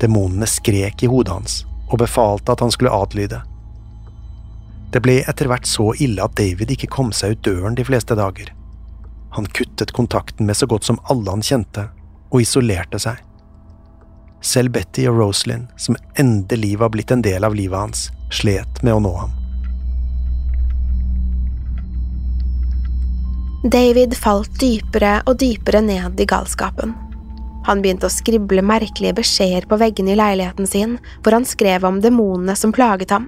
Demonene 0.00 0.46
skrek 0.46 1.02
i 1.02 1.10
hodet 1.10 1.32
hans 1.32 1.60
og 1.86 2.00
befalte 2.02 2.52
at 2.52 2.60
han 2.60 2.72
skulle 2.74 2.92
adlyde. 2.92 3.40
Det 4.92 5.02
ble 5.02 5.20
etter 5.28 5.48
hvert 5.50 5.68
så 5.68 5.90
ille 6.02 6.22
at 6.24 6.36
David 6.38 6.72
ikke 6.72 6.90
kom 6.92 7.12
seg 7.14 7.36
ut 7.36 7.44
døren 7.46 7.76
de 7.78 7.84
fleste 7.86 8.16
dager. 8.18 8.52
Han 9.36 9.46
kuttet 9.46 9.92
kontakten 9.92 10.46
med 10.46 10.56
så 10.56 10.66
godt 10.66 10.86
som 10.88 11.00
alle 11.12 11.30
han 11.30 11.44
kjente, 11.44 11.88
og 12.30 12.40
isolerte 12.42 13.00
seg. 13.02 13.18
Selv 14.40 14.72
Betty 14.72 15.06
og 15.10 15.18
Rosalind, 15.18 15.66
som 15.76 15.98
endelig 16.18 16.76
var 16.80 16.92
blitt 16.94 17.12
en 17.12 17.24
del 17.24 17.44
av 17.44 17.54
livet 17.56 17.78
hans, 17.78 18.06
slet 18.32 18.82
med 18.82 18.96
å 18.96 19.02
nå 19.02 19.12
ham. 19.16 19.34
David 23.66 24.14
falt 24.14 24.52
dypere 24.60 25.18
og 25.26 25.40
dypere 25.42 25.80
ned 25.82 26.20
i 26.22 26.28
galskapen. 26.28 26.94
Han 27.66 27.82
begynte 27.82 28.06
å 28.06 28.14
skrible 28.14 28.62
merkelige 28.62 29.16
beskjeder 29.18 29.66
på 29.66 29.78
veggene 29.80 30.14
i 30.14 30.18
leiligheten 30.20 30.68
sin, 30.70 30.96
hvor 31.22 31.34
han 31.34 31.46
skrev 31.48 31.84
om 31.88 31.98
demonene 32.02 32.54
som 32.58 32.74
plaget 32.74 33.10
ham. 33.14 33.26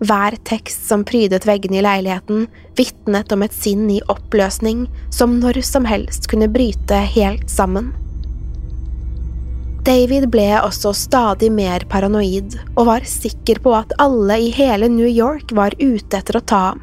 Hver 0.00 0.38
tekst 0.48 0.86
som 0.88 1.04
prydet 1.04 1.44
veggene 1.44 1.76
i 1.76 1.84
leiligheten, 1.84 2.46
vitnet 2.78 3.32
om 3.36 3.44
et 3.44 3.52
sinn 3.52 3.84
i 3.92 4.00
oppløsning 4.08 4.86
som 5.12 5.36
når 5.42 5.60
som 5.68 5.84
helst 5.84 6.30
kunne 6.32 6.48
bryte 6.48 7.02
helt 7.16 7.52
sammen. 7.52 7.90
David 9.84 10.26
ble 10.32 10.48
også 10.60 10.92
stadig 10.96 11.50
mer 11.52 11.84
paranoid 11.88 12.56
og 12.74 12.86
var 12.88 13.04
sikker 13.08 13.60
på 13.64 13.72
at 13.76 13.92
alle 14.00 14.36
i 14.40 14.50
hele 14.56 14.88
New 14.92 15.08
York 15.08 15.52
var 15.56 15.76
ute 15.80 16.16
etter 16.16 16.36
å 16.36 16.44
ta 16.44 16.64
ham. 16.70 16.82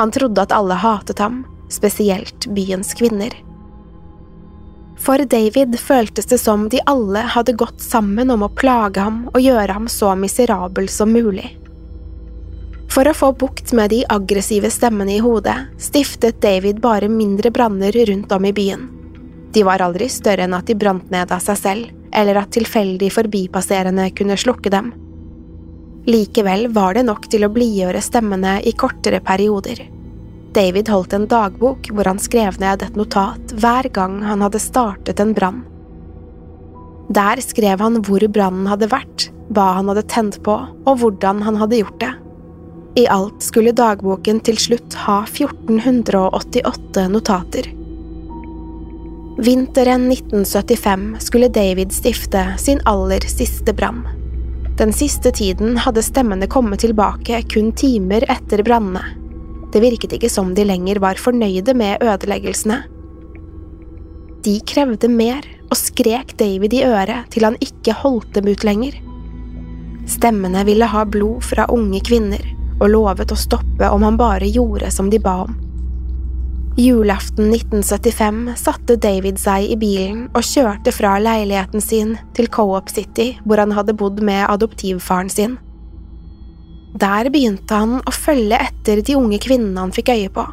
Han 0.00 0.12
trodde 0.14 0.44
at 0.44 0.52
alle 0.56 0.76
hatet 0.80 1.20
ham, 1.20 1.42
spesielt 1.72 2.48
byens 2.56 2.92
kvinner. 2.96 3.34
For 5.00 5.22
David 5.24 5.78
føltes 5.80 6.28
det 6.28 6.38
som 6.38 6.68
de 6.68 6.82
alle 6.86 7.22
hadde 7.34 7.56
gått 7.56 7.80
sammen 7.80 8.30
om 8.30 8.44
å 8.44 8.52
plage 8.52 9.00
ham 9.00 9.22
og 9.32 9.40
gjøre 9.40 9.72
ham 9.72 9.88
så 9.88 10.12
miserabel 10.18 10.90
som 10.92 11.12
mulig. 11.12 11.56
For 12.90 13.06
å 13.08 13.14
få 13.14 13.30
bukt 13.38 13.72
med 13.72 13.94
de 13.94 14.02
aggressive 14.12 14.68
stemmene 14.70 15.14
i 15.16 15.22
hodet, 15.24 15.56
stiftet 15.78 16.40
David 16.42 16.82
bare 16.84 17.08
mindre 17.08 17.52
branner 17.54 17.94
rundt 18.10 18.32
om 18.34 18.44
i 18.44 18.52
byen. 18.52 18.88
De 19.54 19.62
var 19.66 19.82
aldri 19.82 20.08
større 20.10 20.44
enn 20.44 20.56
at 20.58 20.66
de 20.68 20.76
brant 20.78 21.06
ned 21.10 21.32
av 21.32 21.40
seg 21.42 21.58
selv, 21.58 21.94
eller 22.12 22.42
at 22.42 22.50
tilfeldig 22.52 23.08
forbipasserende 23.14 24.08
kunne 24.18 24.36
slukke 24.38 24.72
dem. 24.74 24.90
Likevel 26.10 26.68
var 26.74 26.98
det 26.98 27.06
nok 27.06 27.30
til 27.30 27.46
å 27.46 27.52
blidgjøre 27.54 28.02
stemmene 28.02 28.58
i 28.66 28.74
kortere 28.74 29.22
perioder. 29.22 29.84
David 30.54 30.88
holdt 30.90 31.12
en 31.14 31.28
dagbok 31.30 31.90
hvor 31.94 32.08
han 32.10 32.18
skrev 32.18 32.58
ned 32.58 32.82
et 32.82 32.96
notat 32.98 33.52
hver 33.62 33.86
gang 33.94 34.18
han 34.26 34.42
hadde 34.42 34.62
startet 34.62 35.22
en 35.22 35.34
brann. 35.36 35.60
Der 37.10 37.42
skrev 37.42 37.82
han 37.82 38.00
hvor 38.06 38.22
brannen 38.30 38.66
hadde 38.70 38.90
vært, 38.90 39.28
hva 39.50 39.72
han 39.78 39.90
hadde 39.90 40.06
tent 40.10 40.40
på, 40.46 40.56
og 40.86 41.00
hvordan 41.02 41.42
han 41.46 41.58
hadde 41.58 41.80
gjort 41.82 41.98
det. 42.02 42.12
I 42.98 43.06
alt 43.10 43.42
skulle 43.42 43.74
dagboken 43.74 44.40
til 44.46 44.58
slutt 44.58 44.94
ha 45.06 45.20
1488 45.28 47.06
notater. 47.10 47.70
Vinteren 49.40 50.08
1975 50.10 51.22
skulle 51.26 51.48
David 51.48 51.94
stifte 51.94 52.42
sin 52.58 52.82
aller 52.90 53.22
siste 53.30 53.74
brann. 53.74 54.02
Den 54.78 54.92
siste 54.92 55.30
tiden 55.30 55.78
hadde 55.80 56.02
stemmene 56.02 56.50
kommet 56.50 56.82
tilbake 56.82 57.42
kun 57.52 57.70
timer 57.78 58.26
etter 58.32 58.62
brannene. 58.66 59.04
Det 59.70 59.82
virket 59.82 60.16
ikke 60.16 60.30
som 60.32 60.54
de 60.54 60.64
lenger 60.66 60.98
var 61.02 61.20
fornøyde 61.20 61.74
med 61.78 62.02
ødeleggelsene. 62.02 62.82
De 64.44 64.56
krevde 64.66 65.08
mer 65.12 65.46
og 65.70 65.76
skrek 65.78 66.34
David 66.40 66.74
i 66.74 66.84
øret 66.86 67.28
til 67.30 67.46
han 67.46 67.58
ikke 67.62 67.94
holdt 68.02 68.32
dem 68.34 68.48
ut 68.50 68.64
lenger. 68.66 68.96
Stemmene 70.10 70.64
ville 70.66 70.88
ha 70.90 71.04
blod 71.06 71.44
fra 71.46 71.68
unge 71.70 72.00
kvinner 72.06 72.42
og 72.80 72.88
lovet 72.90 73.32
å 73.32 73.38
stoppe 73.38 73.90
om 73.92 74.06
han 74.06 74.18
bare 74.18 74.48
gjorde 74.48 74.90
som 74.94 75.10
de 75.12 75.20
ba 75.22 75.42
om. 75.44 75.58
Julaften 76.80 77.50
1975 77.52 78.54
satte 78.56 78.96
David 78.96 79.40
seg 79.42 79.68
i 79.74 79.76
bilen 79.76 80.28
og 80.30 80.46
kjørte 80.46 80.94
fra 80.94 81.16
leiligheten 81.20 81.82
sin 81.84 82.14
til 82.34 82.48
Co-op 82.48 82.88
City, 82.88 83.34
hvor 83.44 83.60
han 83.60 83.74
hadde 83.76 83.96
bodd 83.98 84.22
med 84.24 84.46
adoptivfaren 84.48 85.28
sin. 85.28 85.58
Der 86.92 87.30
begynte 87.30 87.74
han 87.74 88.00
å 88.02 88.14
følge 88.14 88.58
etter 88.58 89.02
de 89.06 89.14
unge 89.18 89.38
kvinnene 89.42 89.84
han 89.84 89.94
fikk 89.94 90.10
øye 90.10 90.30
på. 90.34 90.46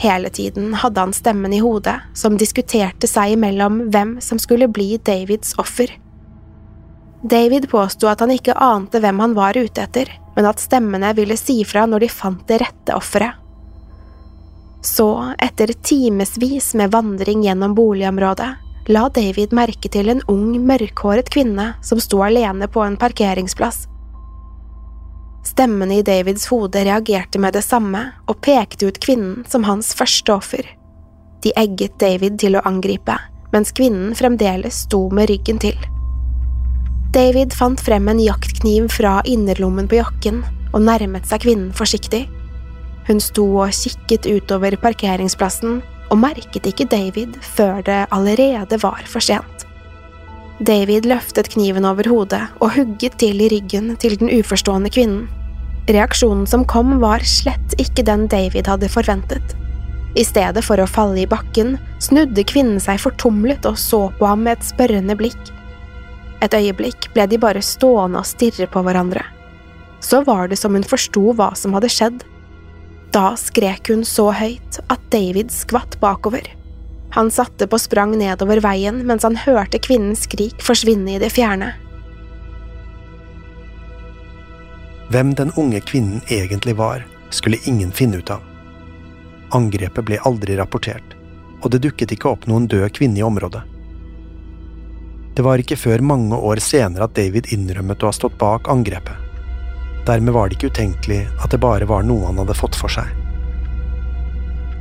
Hele 0.00 0.30
tiden 0.32 0.72
hadde 0.80 1.02
han 1.02 1.12
stemmen 1.12 1.52
i 1.52 1.60
hodet 1.60 1.98
som 2.16 2.38
diskuterte 2.40 3.08
seg 3.10 3.34
imellom 3.34 3.82
hvem 3.92 4.14
som 4.24 4.40
skulle 4.40 4.70
bli 4.72 4.94
Davids 5.04 5.52
offer. 5.60 5.92
David 7.20 7.68
påsto 7.68 8.08
at 8.08 8.22
han 8.24 8.32
ikke 8.32 8.56
ante 8.56 9.02
hvem 9.02 9.20
han 9.20 9.36
var 9.36 9.58
ute 9.58 9.84
etter, 9.84 10.08
men 10.36 10.48
at 10.48 10.62
stemmene 10.62 11.12
ville 11.18 11.36
si 11.36 11.58
fra 11.68 11.84
når 11.84 12.06
de 12.06 12.08
fant 12.08 12.40
det 12.48 12.62
rette 12.62 12.96
offeret. 12.96 13.36
Så, 14.80 15.34
etter 15.36 15.74
timevis 15.84 16.72
med 16.80 16.94
vandring 16.94 17.44
gjennom 17.44 17.74
boligområdet, 17.76 18.48
la 18.88 19.08
David 19.12 19.52
merke 19.52 19.90
til 19.92 20.08
en 20.08 20.22
ung, 20.32 20.54
mørkhåret 20.64 21.28
kvinne 21.28 21.74
som 21.84 22.00
sto 22.00 22.22
alene 22.24 22.64
på 22.72 22.80
en 22.80 22.96
parkeringsplass. 22.96 23.84
Stemmene 25.46 25.98
i 25.98 26.02
Davids 26.04 26.46
hode 26.50 26.82
reagerte 26.84 27.40
med 27.40 27.56
det 27.56 27.62
samme 27.64 28.02
og 28.28 28.42
pekte 28.44 28.90
ut 28.90 29.00
kvinnen 29.00 29.44
som 29.48 29.64
hans 29.64 29.94
første 29.96 30.34
offer. 30.34 30.66
De 31.40 31.52
egget 31.56 31.96
David 32.00 32.36
til 32.42 32.58
å 32.58 32.64
angripe, 32.68 33.16
mens 33.54 33.72
kvinnen 33.72 34.12
fremdeles 34.16 34.82
sto 34.84 35.06
med 35.16 35.30
ryggen 35.32 35.60
til. 35.62 35.78
David 37.14 37.56
fant 37.56 37.80
frem 37.80 38.06
en 38.12 38.20
jaktkniv 38.22 38.90
fra 38.92 39.16
innerlommen 39.26 39.88
på 39.90 39.98
jakken 39.98 40.44
og 40.70 40.84
nærmet 40.84 41.26
seg 41.26 41.42
kvinnen 41.46 41.72
forsiktig. 41.74 42.26
Hun 43.08 43.18
sto 43.24 43.46
og 43.64 43.72
kikket 43.74 44.28
utover 44.28 44.76
parkeringsplassen 44.78 45.80
og 46.10 46.20
merket 46.20 46.68
ikke 46.68 46.86
David 46.90 47.40
før 47.56 47.80
det 47.86 48.04
allerede 48.14 48.78
var 48.84 49.02
for 49.08 49.24
sent. 49.24 49.69
David 50.60 51.06
løftet 51.08 51.48
kniven 51.54 51.86
over 51.88 52.04
hodet 52.04 52.42
og 52.60 52.74
hugget 52.74 53.14
til 53.22 53.38
i 53.40 53.46
ryggen 53.48 53.94
til 53.96 54.18
den 54.20 54.28
uforstående 54.28 54.90
kvinnen. 54.92 55.22
Reaksjonen 55.88 56.44
som 56.46 56.66
kom, 56.68 56.98
var 57.00 57.24
slett 57.24 57.72
ikke 57.80 58.04
den 58.04 58.26
David 58.28 58.68
hadde 58.68 58.90
forventet. 58.92 59.54
I 60.20 60.24
stedet 60.26 60.60
for 60.66 60.82
å 60.82 60.88
falle 60.90 61.22
i 61.22 61.30
bakken, 61.30 61.78
snudde 62.04 62.44
kvinnen 62.44 62.76
seg 62.82 63.00
fortumlet 63.00 63.64
og 63.64 63.80
så 63.80 64.02
på 64.18 64.28
ham 64.28 64.44
med 64.44 64.58
et 64.58 64.68
spørrende 64.68 65.16
blikk. 65.16 65.40
Et 66.44 66.60
øyeblikk 66.60 67.08
ble 67.16 67.24
de 67.30 67.40
bare 67.40 67.64
stående 67.64 68.20
og 68.20 68.28
stirre 68.28 68.68
på 68.68 68.84
hverandre. 68.84 69.24
Så 70.04 70.20
var 70.28 70.52
det 70.52 70.60
som 70.60 70.76
hun 70.76 70.84
forsto 70.84 71.32
hva 71.40 71.54
som 71.56 71.72
hadde 71.72 71.92
skjedd. 71.92 72.20
Da 73.16 73.32
skrek 73.40 73.88
hun 73.88 74.04
så 74.04 74.28
høyt 74.36 74.82
at 74.92 75.08
David 75.08 75.56
skvatt 75.56 75.96
bakover. 76.04 76.44
Han 77.10 77.30
satte 77.30 77.66
på 77.66 77.78
sprang 77.78 78.12
nedover 78.18 78.60
veien 78.62 79.02
mens 79.06 79.26
han 79.26 79.38
hørte 79.38 79.80
kvinnens 79.82 80.26
skrik 80.28 80.62
forsvinne 80.62 81.16
i 81.16 81.22
det 81.22 81.32
fjerne. 81.34 81.72
Hvem 85.10 85.34
den 85.34 85.50
unge 85.58 85.80
kvinnen 85.82 86.22
egentlig 86.30 86.76
var, 86.78 87.02
skulle 87.34 87.58
ingen 87.66 87.90
finne 87.90 88.20
ut 88.22 88.30
av. 88.30 88.44
Angrepet 89.50 90.06
ble 90.06 90.20
aldri 90.22 90.54
rapportert, 90.58 91.16
og 91.62 91.72
det 91.74 91.82
dukket 91.82 92.14
ikke 92.14 92.30
opp 92.30 92.46
noen 92.46 92.68
død 92.70 92.92
kvinne 92.94 93.18
i 93.18 93.26
området. 93.26 93.64
Det 95.34 95.42
var 95.46 95.58
ikke 95.62 95.78
før 95.78 96.02
mange 96.04 96.36
år 96.36 96.62
senere 96.62 97.08
at 97.08 97.16
David 97.18 97.50
innrømmet 97.54 98.02
å 98.02 98.10
ha 98.10 98.14
stått 98.14 98.38
bak 98.38 98.70
angrepet. 98.70 99.16
Dermed 100.06 100.34
var 100.34 100.48
det 100.48 100.58
ikke 100.58 100.70
utenkelig 100.70 101.24
at 101.42 101.50
det 101.50 101.60
bare 101.62 101.88
var 101.90 102.06
noe 102.06 102.28
han 102.28 102.38
hadde 102.42 102.56
fått 102.58 102.78
for 102.78 102.92
seg. 102.92 103.10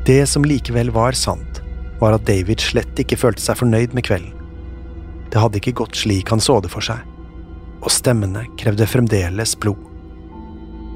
Det 0.06 0.22
som 0.30 0.46
likevel 0.46 0.94
var 0.94 1.18
sant, 1.18 1.62
var 2.00 2.16
at 2.16 2.26
David 2.28 2.64
slett 2.64 3.00
ikke 3.02 3.20
følte 3.20 3.44
seg 3.44 3.60
fornøyd 3.60 3.96
med 3.98 4.06
kvelden. 4.08 4.36
Det 5.30 5.42
hadde 5.42 5.60
ikke 5.60 5.78
gått 5.84 6.00
slik 6.00 6.32
han 6.34 6.42
så 6.42 6.58
det 6.64 6.72
for 6.74 6.86
seg, 6.86 7.04
og 7.80 7.94
stemmene 7.94 8.46
krevde 8.60 8.88
fremdeles 8.90 9.56
blod. 9.62 9.80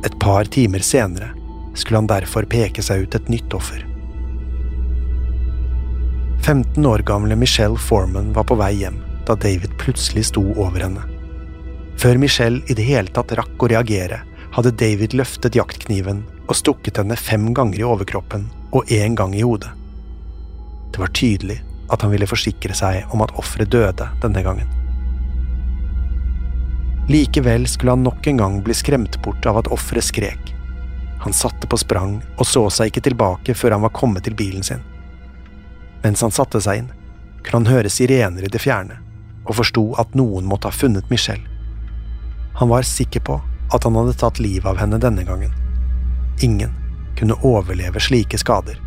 Et 0.04 0.16
par 0.20 0.50
timer 0.52 0.84
senere 0.84 1.32
skulle 1.76 2.02
han 2.02 2.10
derfor 2.10 2.48
peke 2.50 2.84
seg 2.84 3.06
ut 3.06 3.16
et 3.16 3.30
nytt 3.32 3.54
offer. 3.56 3.86
15 6.44 6.86
år 6.86 7.06
gamle 7.08 7.38
Michelle 7.40 7.80
Foreman 7.80 8.34
var 8.36 8.44
på 8.50 8.58
vei 8.60 8.74
hjem 8.82 9.00
da 9.28 9.36
David 9.40 9.78
plutselig 9.80 10.26
sto 10.28 10.44
over 10.60 10.84
henne. 10.84 11.06
Før 12.00 12.20
Michelle 12.20 12.60
i 12.68 12.76
det 12.76 12.84
hele 12.84 13.14
tatt 13.16 13.32
rakk 13.38 13.64
å 13.64 13.70
reagere, 13.72 14.20
hadde 14.54 14.74
David 14.78 15.16
løftet 15.16 15.56
jaktkniven 15.56 16.26
og 16.50 16.58
stukket 16.60 17.00
henne 17.00 17.16
fem 17.18 17.54
ganger 17.56 17.80
i 17.80 17.88
overkroppen 17.88 18.50
og 18.76 18.92
én 18.92 19.16
gang 19.16 19.32
i 19.38 19.46
hodet. 19.46 19.72
Det 20.94 21.02
var 21.02 21.14
tydelig 21.18 21.60
at 21.90 22.02
han 22.02 22.14
ville 22.14 22.30
forsikre 22.30 22.76
seg 22.78 23.10
om 23.14 23.22
at 23.26 23.34
offeret 23.40 23.72
døde 23.74 24.08
denne 24.22 24.44
gangen. 24.46 24.70
Likevel 27.10 27.68
skulle 27.68 27.92
han 27.98 28.04
nok 28.06 28.28
en 28.28 28.38
gang 28.40 28.60
bli 28.64 28.74
skremt 28.74 29.18
bort 29.24 29.46
av 29.46 29.58
at 29.60 29.72
offeret 29.74 30.06
skrek. 30.08 30.54
Han 31.26 31.34
satte 31.34 31.68
på 31.68 31.78
sprang 31.78 32.22
og 32.38 32.48
så 32.48 32.64
seg 32.72 32.92
ikke 32.92 33.08
tilbake 33.10 33.56
før 33.56 33.76
han 33.76 33.84
var 33.84 33.96
kommet 33.96 34.24
til 34.28 34.38
bilen 34.40 34.64
sin. 34.64 34.84
Mens 36.04 36.22
han 36.24 36.32
satte 36.36 36.62
seg 36.64 36.84
inn, 36.84 36.92
kunne 37.44 37.64
han 37.64 37.76
høre 37.76 37.92
sirener 37.92 38.46
i 38.46 38.52
det 38.52 38.62
fjerne, 38.64 39.00
og 39.44 39.58
forsto 39.60 39.90
at 40.00 40.16
noen 40.16 40.48
måtte 40.48 40.70
ha 40.70 40.76
funnet 40.76 41.10
Michelle. 41.12 41.48
Han 42.60 42.70
var 42.72 42.88
sikker 42.88 43.24
på 43.26 43.42
at 43.74 43.84
han 43.84 43.96
hadde 43.98 44.16
tatt 44.20 44.40
livet 44.40 44.70
av 44.70 44.80
henne 44.80 45.00
denne 45.02 45.26
gangen. 45.28 45.52
Ingen 46.46 46.72
kunne 47.20 47.40
overleve 47.44 48.00
slike 48.00 48.38
skader. 48.40 48.80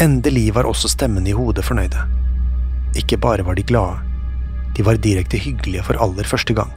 Endelig 0.00 0.50
var 0.54 0.68
også 0.68 0.90
stemmene 0.92 1.30
i 1.30 1.32
hodet 1.32 1.64
fornøyde. 1.64 2.02
Ikke 3.00 3.16
bare 3.16 3.44
var 3.46 3.56
de 3.56 3.62
glade, 3.64 4.02
de 4.76 4.84
var 4.84 4.98
direkte 5.00 5.38
hyggelige 5.40 5.86
for 5.86 5.96
aller 6.04 6.28
første 6.28 6.52
gang. 6.52 6.68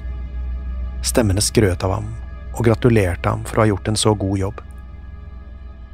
Stemmene 1.04 1.44
skrøt 1.44 1.84
av 1.84 1.98
ham 1.98 2.08
og 2.54 2.64
gratulerte 2.64 3.28
ham 3.28 3.44
for 3.44 3.60
å 3.60 3.66
ha 3.66 3.68
gjort 3.74 3.92
en 3.92 4.00
så 4.00 4.14
god 4.16 4.40
jobb. 4.40 4.62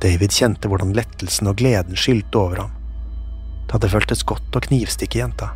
David 0.06 0.38
kjente 0.38 0.70
hvordan 0.70 0.94
lettelsen 0.94 1.50
og 1.50 1.58
gleden 1.64 1.98
skylte 1.98 2.38
over 2.44 2.62
ham. 2.62 2.78
Det 3.66 3.74
hadde 3.74 3.94
føltes 3.96 4.22
godt 4.30 4.54
å 4.54 4.62
knivstikke 4.68 5.24
jenta. 5.24 5.50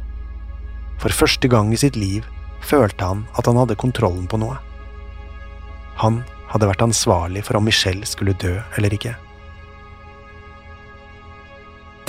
For 0.98 1.14
første 1.14 1.54
gang 1.54 1.70
i 1.70 1.82
sitt 1.86 2.00
liv 2.00 2.26
følte 2.66 3.14
han 3.14 3.28
at 3.38 3.46
han 3.46 3.62
hadde 3.62 3.78
kontrollen 3.78 4.26
på 4.26 4.42
noe. 4.42 4.58
Han 6.02 6.24
hadde 6.50 6.74
vært 6.74 6.88
ansvarlig 6.90 7.46
for 7.46 7.62
om 7.62 7.70
Michelle 7.70 8.10
skulle 8.10 8.34
dø 8.42 8.58
eller 8.58 8.98
ikke. 8.98 9.14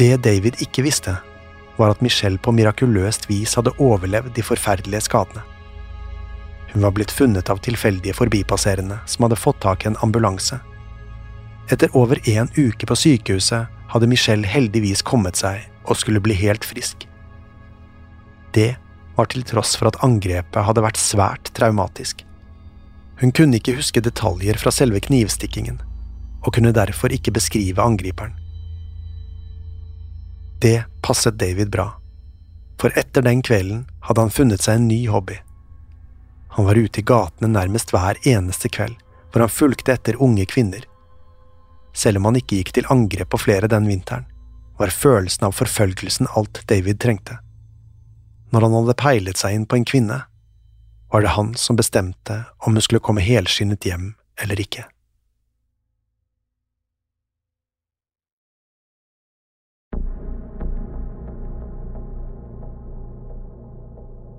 Det 0.01 0.15
David 0.25 0.63
ikke 0.65 0.87
visste, 0.87 1.13
var 1.77 1.93
at 1.93 2.01
Michelle 2.01 2.41
på 2.41 2.55
mirakuløst 2.57 3.27
vis 3.29 3.53
hadde 3.59 3.75
overlevd 3.77 4.33
de 4.33 4.45
forferdelige 4.45 5.05
skadene. 5.05 5.43
Hun 6.71 6.87
var 6.87 6.95
blitt 6.97 7.13
funnet 7.13 7.51
av 7.53 7.61
tilfeldige 7.61 8.17
forbipasserende 8.17 8.97
som 9.05 9.27
hadde 9.27 9.37
fått 9.37 9.61
tak 9.61 9.85
i 9.85 9.91
en 9.91 9.99
ambulanse. 10.01 10.57
Etter 11.69 11.93
over 11.93 12.17
en 12.33 12.49
uke 12.57 12.89
på 12.89 12.97
sykehuset 12.97 13.69
hadde 13.93 14.09
Michelle 14.09 14.49
heldigvis 14.49 15.05
kommet 15.05 15.37
seg 15.37 15.69
og 15.85 16.01
skulle 16.01 16.25
bli 16.25 16.39
helt 16.47 16.65
frisk. 16.65 17.05
Det 18.57 18.73
var 19.19 19.29
til 19.29 19.45
tross 19.45 19.77
for 19.77 19.93
at 19.93 20.01
angrepet 20.07 20.65
hadde 20.65 20.87
vært 20.87 21.03
svært 21.03 21.53
traumatisk. 21.53 22.25
Hun 23.21 23.37
kunne 23.37 23.61
ikke 23.61 23.77
huske 23.77 24.01
detaljer 24.01 24.57
fra 24.57 24.73
selve 24.73 25.05
knivstikkingen, 25.05 25.77
og 26.41 26.55
kunne 26.57 26.73
derfor 26.73 27.13
ikke 27.13 27.37
beskrive 27.37 27.85
angriperen. 27.85 28.40
Det 30.61 30.85
passet 31.03 31.39
David 31.39 31.71
bra, 31.71 31.87
for 32.81 32.93
etter 32.99 33.25
den 33.25 33.41
kvelden 33.43 33.87
hadde 34.05 34.21
han 34.21 34.33
funnet 34.35 34.61
seg 34.61 34.77
en 34.77 34.89
ny 34.91 35.07
hobby. 35.09 35.39
Han 36.53 36.67
var 36.67 36.77
ute 36.77 37.01
i 37.01 37.05
gatene 37.07 37.49
nærmest 37.49 37.95
hver 37.95 38.21
eneste 38.29 38.69
kveld, 38.69 38.99
hvor 39.33 39.47
han 39.47 39.53
fulgte 39.53 39.95
etter 39.95 40.21
unge 40.21 40.45
kvinner. 40.51 40.85
Selv 41.97 42.21
om 42.21 42.29
han 42.29 42.37
ikke 42.43 42.59
gikk 42.59 42.75
til 42.77 42.91
angrep 42.93 43.33
på 43.33 43.41
flere 43.41 43.71
den 43.73 43.89
vinteren, 43.89 44.27
var 44.77 44.93
følelsen 44.93 45.49
av 45.49 45.57
forfølgelsen 45.57 46.29
alt 46.37 46.61
David 46.69 47.01
trengte. 47.01 47.39
Når 48.53 48.67
han 48.67 48.77
hadde 48.83 49.01
peilet 49.01 49.41
seg 49.41 49.57
inn 49.57 49.65
på 49.65 49.81
en 49.81 49.89
kvinne, 49.89 50.23
var 51.09 51.25
det 51.25 51.37
han 51.41 51.55
som 51.57 51.81
bestemte 51.81 52.43
om 52.59 52.77
hun 52.77 52.85
skulle 52.85 53.05
komme 53.05 53.25
helskinnet 53.25 53.89
hjem 53.89 54.11
eller 54.37 54.61
ikke. 54.61 54.85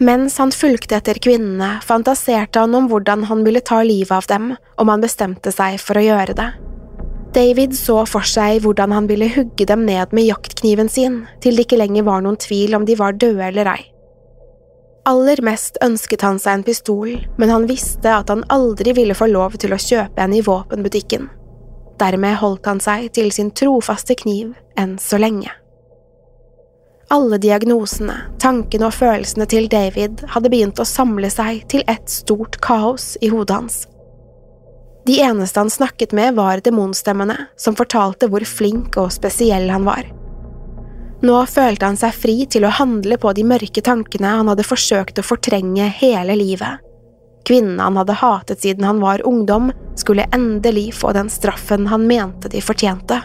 Mens 0.01 0.39
han 0.41 0.49
fulgte 0.49 0.97
etter 0.97 1.19
kvinnene, 1.21 1.75
fantaserte 1.85 2.63
han 2.63 2.73
om 2.73 2.87
hvordan 2.89 3.27
han 3.29 3.43
ville 3.45 3.61
ta 3.61 3.83
livet 3.85 4.11
av 4.15 4.25
dem 4.31 4.55
om 4.81 4.89
han 4.89 5.03
bestemte 5.03 5.53
seg 5.53 5.77
for 5.81 5.99
å 5.99 6.05
gjøre 6.07 6.33
det. 6.39 6.47
David 7.35 7.75
så 7.77 8.01
for 8.09 8.25
seg 8.27 8.63
hvordan 8.65 8.91
han 8.91 9.05
ville 9.07 9.29
hugge 9.31 9.67
dem 9.69 9.85
ned 9.85 10.11
med 10.11 10.25
jaktkniven 10.25 10.89
sin, 10.89 11.21
til 11.39 11.55
det 11.55 11.67
ikke 11.67 11.79
lenger 11.79 12.07
var 12.09 12.25
noen 12.25 12.39
tvil 12.41 12.73
om 12.75 12.87
de 12.89 12.97
var 12.97 13.13
døde 13.21 13.45
eller 13.51 13.69
ei. 13.75 13.85
Aller 15.07 15.39
mest 15.45 15.77
ønsket 15.85 16.25
han 16.25 16.41
seg 16.41 16.59
en 16.59 16.65
pistol, 16.65 17.13
men 17.37 17.53
han 17.53 17.69
visste 17.69 18.09
at 18.09 18.33
han 18.33 18.43
aldri 18.53 18.97
ville 18.97 19.17
få 19.17 19.29
lov 19.29 19.55
til 19.61 19.73
å 19.73 19.79
kjøpe 19.81 20.21
en 20.21 20.33
i 20.33 20.43
våpenbutikken. 20.45 21.29
Dermed 22.01 22.41
holdt 22.41 22.65
han 22.69 22.81
seg 22.81 23.11
til 23.13 23.29
sin 23.33 23.53
trofaste 23.53 24.17
kniv 24.17 24.55
enn 24.81 24.97
så 25.01 25.21
lenge. 25.21 25.60
Alle 27.11 27.35
diagnosene, 27.43 28.13
tankene 28.39 28.87
og 28.87 28.93
følelsene 28.95 29.43
til 29.51 29.65
David 29.71 30.21
hadde 30.31 30.51
begynt 30.53 30.79
å 30.79 30.87
samle 30.87 31.27
seg 31.33 31.65
til 31.71 31.83
et 31.91 32.07
stort 32.07 32.55
kaos 32.63 33.17
i 33.19 33.27
hodet 33.33 33.57
hans. 33.57 33.81
De 35.05 35.17
eneste 35.19 35.59
han 35.59 35.71
snakket 35.73 36.13
med, 36.15 36.37
var 36.37 36.61
demonstemmene, 36.63 37.35
som 37.59 37.75
fortalte 37.75 38.29
hvor 38.31 38.45
flink 38.47 38.95
og 39.01 39.11
spesiell 39.11 39.67
han 39.73 39.83
var. 39.89 40.07
Nå 41.21 41.35
følte 41.51 41.89
han 41.89 41.99
seg 41.99 42.15
fri 42.15 42.37
til 42.49 42.63
å 42.65 42.71
handle 42.79 43.19
på 43.19 43.33
de 43.35 43.43
mørke 43.43 43.83
tankene 43.83 44.31
han 44.37 44.47
hadde 44.53 44.65
forsøkt 44.65 45.19
å 45.19 45.25
fortrenge 45.25 45.89
hele 45.99 46.37
livet. 46.39 46.79
Kvinnen 47.43 47.81
han 47.81 47.99
hadde 47.99 48.15
hatet 48.21 48.63
siden 48.63 48.87
han 48.87 49.03
var 49.03 49.25
ungdom, 49.27 49.73
skulle 49.99 50.29
endelig 50.31 50.93
få 51.01 51.11
den 51.17 51.29
straffen 51.29 51.91
han 51.91 52.07
mente 52.07 52.49
de 52.49 52.63
fortjente. 52.63 53.19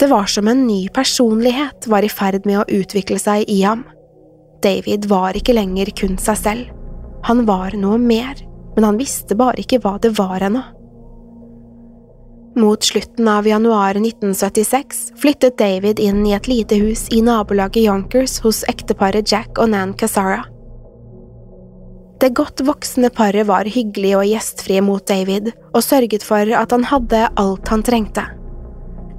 Det 0.00 0.08
var 0.08 0.28
som 0.32 0.48
en 0.48 0.66
ny 0.66 0.88
personlighet 0.88 1.86
var 1.92 2.04
i 2.04 2.08
ferd 2.08 2.46
med 2.48 2.62
å 2.62 2.68
utvikle 2.80 3.18
seg 3.20 3.44
i 3.52 3.60
ham. 3.62 3.84
David 4.64 5.08
var 5.12 5.36
ikke 5.36 5.56
lenger 5.56 5.92
kun 5.96 6.16
seg 6.20 6.38
selv. 6.40 6.70
Han 7.28 7.44
var 7.48 7.76
noe 7.76 7.98
mer 8.00 8.38
men 8.74 8.84
han 8.84 8.96
visste 9.00 9.36
bare 9.36 9.60
ikke 9.60 9.80
hva 9.84 9.98
det 10.02 10.14
var 10.18 10.40
ennå. 10.46 10.62
Mot 12.60 12.84
slutten 12.84 13.28
av 13.30 13.46
januar 13.46 13.98
1976 14.00 15.02
flyttet 15.20 15.58
David 15.60 16.00
inn 16.02 16.24
i 16.26 16.32
et 16.34 16.48
lite 16.50 16.80
hus 16.80 17.06
i 17.14 17.20
nabolaget 17.22 17.84
Yonkers 17.84 18.40
hos 18.40 18.64
ekteparet 18.72 19.30
Jack 19.30 19.60
og 19.60 19.70
Nan 19.74 19.94
Casara. 19.94 20.42
Det 22.20 22.34
godt 22.36 22.64
voksne 22.66 23.12
paret 23.12 23.46
var 23.48 23.70
hyggelig 23.70 24.16
og 24.18 24.26
gjestfrie 24.28 24.82
mot 24.84 25.06
David 25.08 25.52
og 25.70 25.84
sørget 25.84 26.26
for 26.26 26.56
at 26.56 26.74
han 26.74 26.84
hadde 26.90 27.22
alt 27.40 27.70
han 27.72 27.86
trengte. 27.86 28.26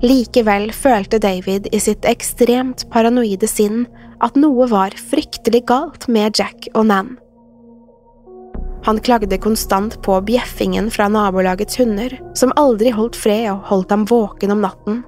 Likevel 0.02 0.72
følte 0.74 1.20
David 1.22 1.68
i 1.70 1.80
sitt 1.82 2.08
ekstremt 2.10 2.88
paranoide 2.90 3.46
sinn 3.50 3.84
at 4.26 4.38
noe 4.40 4.66
var 4.70 4.96
fryktelig 4.98 5.62
galt 5.70 6.08
med 6.10 6.40
Jack 6.42 6.72
og 6.74 6.88
Nan. 6.90 7.12
Han 8.88 8.98
klagde 9.06 9.38
konstant 9.38 10.00
på 10.02 10.16
bjeffingen 10.26 10.90
fra 10.90 11.06
nabolagets 11.06 11.78
hunder, 11.78 12.16
som 12.34 12.54
aldri 12.58 12.90
holdt 12.96 13.20
fred 13.20 13.46
og 13.52 13.70
holdt 13.70 13.94
ham 13.94 14.08
våken 14.10 14.56
om 14.56 14.66
natten. 14.66 15.04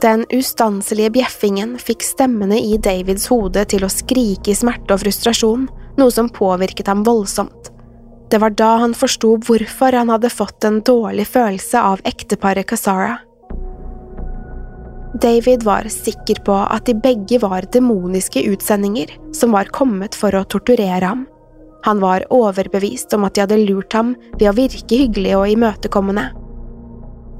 Den 0.00 0.24
ustanselige 0.32 1.12
bjeffingen 1.18 1.76
fikk 1.80 2.04
stemmene 2.04 2.56
i 2.56 2.80
Davids 2.80 3.28
hode 3.28 3.64
til 3.68 3.84
å 3.84 3.92
skrike 3.92 4.52
i 4.52 4.56
smerte 4.56 4.96
og 4.96 5.04
frustrasjon, 5.04 5.68
noe 6.00 6.12
som 6.12 6.32
påvirket 6.32 6.88
ham 6.88 7.04
voldsomt. 7.04 7.72
Det 8.32 8.40
var 8.40 8.56
da 8.56 8.72
han 8.80 8.96
forsto 8.96 9.36
hvorfor 9.44 9.94
han 9.94 10.10
hadde 10.10 10.32
fått 10.32 10.64
en 10.64 10.80
dårlig 10.84 11.28
følelse 11.30 11.84
av 11.92 12.00
ekteparet 12.08 12.66
Kasara. 12.68 13.25
David 15.22 15.62
var 15.64 15.86
sikker 15.88 16.42
på 16.44 16.54
at 16.66 16.88
de 16.88 16.94
begge 17.00 17.38
var 17.40 17.64
demoniske 17.72 18.42
utsendinger 18.50 19.12
som 19.36 19.54
var 19.54 19.70
kommet 19.72 20.16
for 20.18 20.34
å 20.36 20.44
torturere 20.44 21.04
ham. 21.04 21.24
Han 21.86 22.00
var 22.02 22.26
overbevist 22.34 23.14
om 23.14 23.24
at 23.24 23.36
de 23.36 23.44
hadde 23.44 23.60
lurt 23.62 23.94
ham 23.94 24.14
ved 24.34 24.48
å 24.50 24.56
virke 24.56 24.98
hyggelig 24.98 25.36
og 25.38 25.52
imøtekommende. 25.54 26.26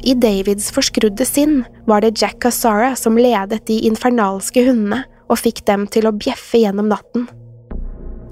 I 0.06 0.14
Davids 0.14 0.68
forskrudde 0.70 1.26
sinn 1.26 1.64
var 1.88 2.04
det 2.04 2.14
Jack 2.20 2.38
Cassara 2.44 2.92
som 2.96 3.18
ledet 3.18 3.64
de 3.66 3.80
infernalske 3.88 4.62
hundene 4.68 5.02
og 5.26 5.40
fikk 5.40 5.64
dem 5.66 5.88
til 5.90 6.06
å 6.06 6.14
bjeffe 6.14 6.60
gjennom 6.62 6.88
natten. 6.92 7.26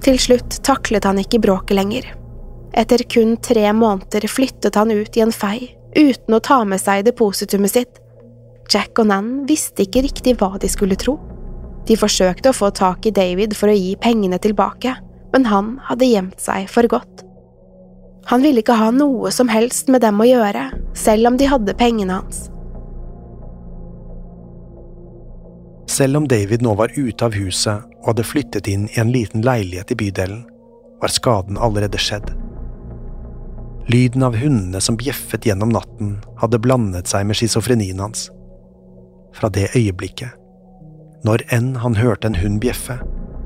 Til 0.05 0.17
slutt 0.21 0.61
taklet 0.63 1.05
han 1.05 1.19
ikke 1.19 1.41
bråket 1.43 1.75
lenger. 1.75 2.07
Etter 2.75 3.03
kun 3.11 3.35
tre 3.43 3.67
måneder 3.75 4.27
flyttet 4.31 4.79
han 4.79 4.93
ut 4.93 5.17
i 5.17 5.23
en 5.25 5.35
fei, 5.35 5.75
uten 5.95 6.37
å 6.37 6.41
ta 6.43 6.61
med 6.67 6.81
seg 6.81 7.05
depositumet 7.07 7.75
sitt. 7.75 8.01
Jack 8.71 8.97
og 9.01 9.09
Nan 9.11 9.45
visste 9.49 9.85
ikke 9.85 10.03
riktig 10.07 10.35
hva 10.39 10.55
de 10.61 10.69
skulle 10.71 10.97
tro. 10.99 11.17
De 11.85 11.97
forsøkte 11.99 12.49
å 12.49 12.57
få 12.57 12.71
tak 12.73 13.05
i 13.05 13.13
David 13.13 13.53
for 13.57 13.69
å 13.69 13.77
gi 13.77 13.93
pengene 14.01 14.39
tilbake, 14.41 14.95
men 15.33 15.45
han 15.51 15.75
hadde 15.85 16.09
gjemt 16.09 16.41
seg 16.41 16.69
for 16.71 16.87
godt. 16.89 17.21
Han 18.31 18.41
ville 18.41 18.63
ikke 18.63 18.77
ha 18.79 18.89
noe 18.89 19.29
som 19.33 19.51
helst 19.53 19.91
med 19.93 20.01
dem 20.01 20.17
å 20.17 20.25
gjøre, 20.25 20.71
selv 20.97 21.29
om 21.29 21.37
de 21.37 21.49
hadde 21.49 21.77
pengene 21.77 22.17
hans. 22.17 22.47
Selv 25.91 26.17
om 26.17 26.25
David 26.27 26.65
nå 26.65 26.73
var 26.75 26.95
ute 26.97 27.27
av 27.27 27.37
huset 27.37 27.85
og 28.01 28.09
hadde 28.09 28.25
flyttet 28.25 28.67
inn 28.67 28.87
i 28.89 28.99
en 28.99 29.13
liten 29.13 29.45
leilighet 29.45 29.93
i 29.93 29.99
bydelen, 29.99 30.41
var 31.03 31.13
skaden 31.13 31.59
allerede 31.61 32.01
skjedd. 32.01 32.33
Lyden 33.93 34.25
av 34.25 34.33
hundene 34.41 34.81
som 34.81 34.97
bjeffet 34.97 35.45
gjennom 35.45 35.69
natten, 35.69 36.15
hadde 36.41 36.57
blandet 36.57 37.11
seg 37.11 37.27
med 37.29 37.37
schizofrenien 37.37 38.01
hans. 38.01 38.31
Fra 39.35 39.49
det 39.51 39.69
øyeblikket, 39.75 40.31
når 41.27 41.43
enn 41.51 41.73
han 41.83 41.97
hørte 41.99 42.29
en 42.29 42.37
hund 42.39 42.61
bjeffe, 42.63 42.95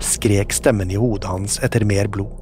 skrek 0.03 0.53
stemmen 0.53 0.91
i 0.91 0.99
hodet 0.99 1.29
hans 1.29 1.57
etter 1.65 1.85
mer 1.87 2.07
blod. 2.11 2.35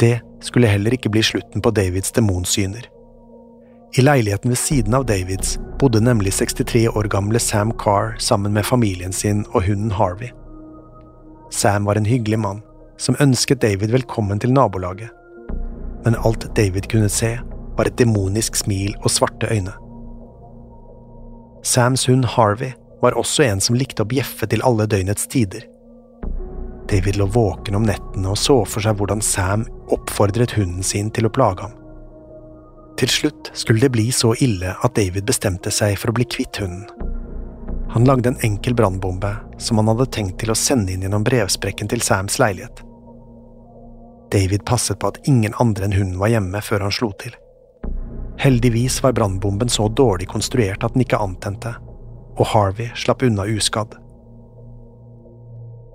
Det 0.00 0.18
skulle 0.40 0.70
heller 0.70 0.96
ikke 0.96 1.12
bli 1.12 1.22
slutten 1.22 1.62
på 1.62 1.70
Davids 1.76 2.12
demonsyner. 2.16 2.88
I 3.98 4.02
leiligheten 4.02 4.50
ved 4.50 4.56
siden 4.56 4.94
av 4.94 5.04
Davids 5.06 5.58
bodde 5.78 6.00
nemlig 6.00 6.32
63 6.32 6.88
år 6.88 7.08
gamle 7.10 7.38
Sam 7.38 7.72
Carr 7.78 8.14
sammen 8.18 8.52
med 8.52 8.66
familien 8.66 9.12
sin 9.12 9.44
og 9.50 9.66
hunden 9.66 9.90
Harvey. 9.90 10.30
Sam 11.50 11.84
var 11.84 11.98
en 11.98 12.06
hyggelig 12.06 12.38
mann 12.38 12.62
som 12.98 13.18
ønsket 13.20 13.62
David 13.62 13.90
velkommen 13.90 14.38
til 14.38 14.52
nabolaget, 14.52 15.10
men 16.04 16.16
alt 16.24 16.46
David 16.56 16.88
kunne 16.90 17.08
se, 17.08 17.36
var 17.76 17.88
et 17.88 17.98
demonisk 17.98 18.56
smil 18.56 18.94
og 19.02 19.10
svarte 19.10 19.50
øyne. 19.50 19.72
Sams 21.62 22.08
hund 22.08 22.24
Harvey 22.24 22.72
var 23.02 23.16
også 23.18 23.44
en 23.44 23.60
som 23.60 23.76
likte 23.76 24.04
å 24.04 24.08
bjeffe 24.08 24.48
til 24.48 24.62
alle 24.64 24.86
døgnets 24.88 25.28
tider. 25.30 25.66
David 26.90 27.16
lå 27.20 27.26
våken 27.30 27.76
om 27.78 27.84
nettene 27.86 28.32
og 28.32 28.38
så 28.40 28.62
for 28.66 28.82
seg 28.82 28.96
hvordan 28.98 29.22
Sam 29.22 29.66
oppfordret 29.94 30.56
hunden 30.56 30.82
sin 30.82 31.12
til 31.14 31.28
å 31.28 31.32
plage 31.32 31.62
ham. 31.62 31.76
Til 33.00 33.12
slutt 33.12 33.52
skulle 33.56 33.84
det 33.84 33.92
bli 33.94 34.08
så 34.12 34.34
ille 34.44 34.74
at 34.74 34.96
David 34.98 35.28
bestemte 35.28 35.72
seg 35.72 35.94
for 36.00 36.10
å 36.10 36.16
bli 36.16 36.26
kvitt 36.28 36.58
hunden. 36.60 36.88
Han 37.90 38.06
lagde 38.06 38.32
en 38.32 38.42
enkel 38.46 38.74
brannbombe 38.78 39.32
som 39.58 39.80
han 39.80 39.88
hadde 39.90 40.10
tenkt 40.14 40.38
til 40.42 40.52
å 40.52 40.58
sende 40.58 40.92
inn 40.92 41.06
gjennom 41.06 41.24
brevsprekken 41.26 41.90
til 41.90 42.02
Sams 42.06 42.38
leilighet. 42.42 42.82
David 44.30 44.62
passet 44.68 45.00
på 45.00 45.10
at 45.10 45.18
ingen 45.26 45.56
andre 45.62 45.88
enn 45.88 45.96
hunden 45.96 46.20
var 46.20 46.30
hjemme 46.30 46.60
før 46.62 46.86
han 46.86 46.94
slo 46.94 47.10
til. 47.18 47.34
Heldigvis 48.40 49.02
var 49.02 49.12
brannbomben 49.12 49.68
så 49.68 49.88
dårlig 49.88 50.28
konstruert 50.28 50.84
at 50.84 50.94
den 50.94 51.04
ikke 51.04 51.18
antente, 51.20 51.74
og 52.40 52.46
Harvey 52.54 52.88
slapp 52.96 53.20
unna 53.26 53.44
uskadd. 53.44 53.98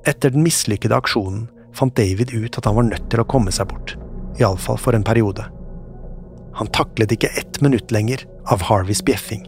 Etter 0.05 0.29
den 0.29 0.45
mislykkede 0.45 0.93
aksjonen 0.93 1.47
fant 1.73 1.95
David 1.97 2.36
ut 2.36 2.60
at 2.60 2.69
han 2.69 2.77
var 2.77 2.86
nødt 2.91 3.10
til 3.10 3.23
å 3.23 3.25
komme 3.25 3.53
seg 3.55 3.71
bort, 3.71 3.95
iallfall 4.38 4.77
for 4.77 4.93
en 4.93 5.08
periode. 5.08 5.47
Han 6.55 6.69
taklet 6.69 7.17
ikke 7.17 7.34
ett 7.34 7.58
minutt 7.65 7.89
lenger 7.91 8.27
av 8.53 8.62
Harveys 8.69 9.01
bjeffing. 9.01 9.47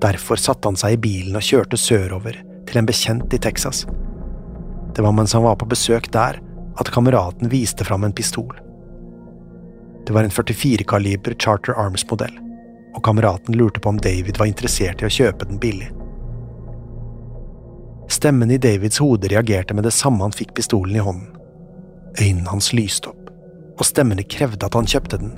Derfor 0.00 0.40
satte 0.40 0.72
han 0.72 0.80
seg 0.80 0.96
i 0.96 1.02
bilen 1.04 1.36
og 1.36 1.44
kjørte 1.44 1.76
sørover, 1.76 2.40
til 2.66 2.80
en 2.80 2.88
bekjent 2.88 3.34
i 3.36 3.38
Texas. 3.38 3.84
Det 4.96 5.04
var 5.04 5.12
mens 5.14 5.36
han 5.36 5.44
var 5.44 5.60
på 5.60 5.68
besøk 5.68 6.08
der, 6.16 6.40
at 6.80 6.90
kameraten 6.96 7.52
viste 7.52 7.84
fram 7.84 8.08
en 8.08 8.16
pistol. 8.16 8.56
Det 10.06 10.12
var 10.12 10.22
en 10.22 10.30
44-kaliber 10.30 11.34
Charter 11.38 11.72
Arms-modell, 11.72 12.38
og 12.94 13.02
kameraten 13.04 13.56
lurte 13.58 13.80
på 13.80 13.88
om 13.88 13.98
David 13.98 14.38
var 14.38 14.46
interessert 14.46 15.02
i 15.02 15.08
å 15.08 15.10
kjøpe 15.12 15.48
den 15.48 15.58
billig. 15.58 15.88
Stemmen 18.08 18.52
i 18.54 18.58
Davids 18.62 19.00
hode 19.02 19.28
reagerte 19.32 19.74
med 19.74 19.84
det 19.84 19.94
samme 19.96 20.22
han 20.22 20.36
fikk 20.36 20.54
pistolen 20.54 20.94
i 20.94 21.02
hånden. 21.02 21.32
Øynene 22.20 22.52
hans 22.52 22.70
lyste 22.72 23.10
opp, 23.10 23.32
og 23.76 23.84
stemmene 23.88 24.22
krevde 24.22 24.68
at 24.68 24.78
han 24.78 24.86
kjøpte 24.86 25.18
den. 25.24 25.34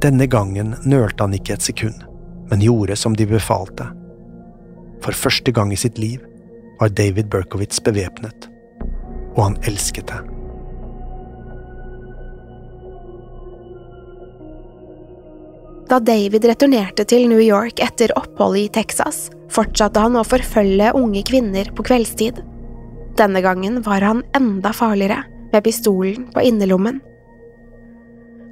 Denne 0.00 0.26
gangen 0.30 0.72
nølte 0.88 1.26
han 1.26 1.36
ikke 1.36 1.58
et 1.58 1.68
sekund, 1.68 2.00
men 2.48 2.64
gjorde 2.64 2.96
som 2.96 3.16
de 3.18 3.28
befalte. 3.28 3.90
For 5.04 5.12
første 5.12 5.52
gang 5.52 5.72
i 5.74 5.78
sitt 5.78 6.00
liv 6.00 6.24
var 6.80 6.96
David 6.96 7.28
Berkowitz 7.28 7.84
bevæpnet, 7.84 8.48
og 9.36 9.44
han 9.44 9.60
elsket 9.68 10.08
det. 10.08 10.37
Da 15.88 15.96
David 16.04 16.44
returnerte 16.44 17.06
til 17.08 17.30
New 17.30 17.40
York 17.40 17.80
etter 17.80 18.12
oppholdet 18.18 18.66
i 18.66 18.72
Texas, 18.76 19.30
fortsatte 19.48 20.02
han 20.04 20.18
å 20.20 20.26
forfølge 20.26 20.92
unge 20.98 21.22
kvinner 21.24 21.70
på 21.72 21.86
kveldstid. 21.88 22.42
Denne 23.16 23.40
gangen 23.40 23.80
var 23.86 24.04
han 24.04 24.20
enda 24.36 24.74
farligere, 24.76 25.22
med 25.48 25.64
pistolen 25.64 26.26
på 26.34 26.44
innerlommen. 26.44 27.00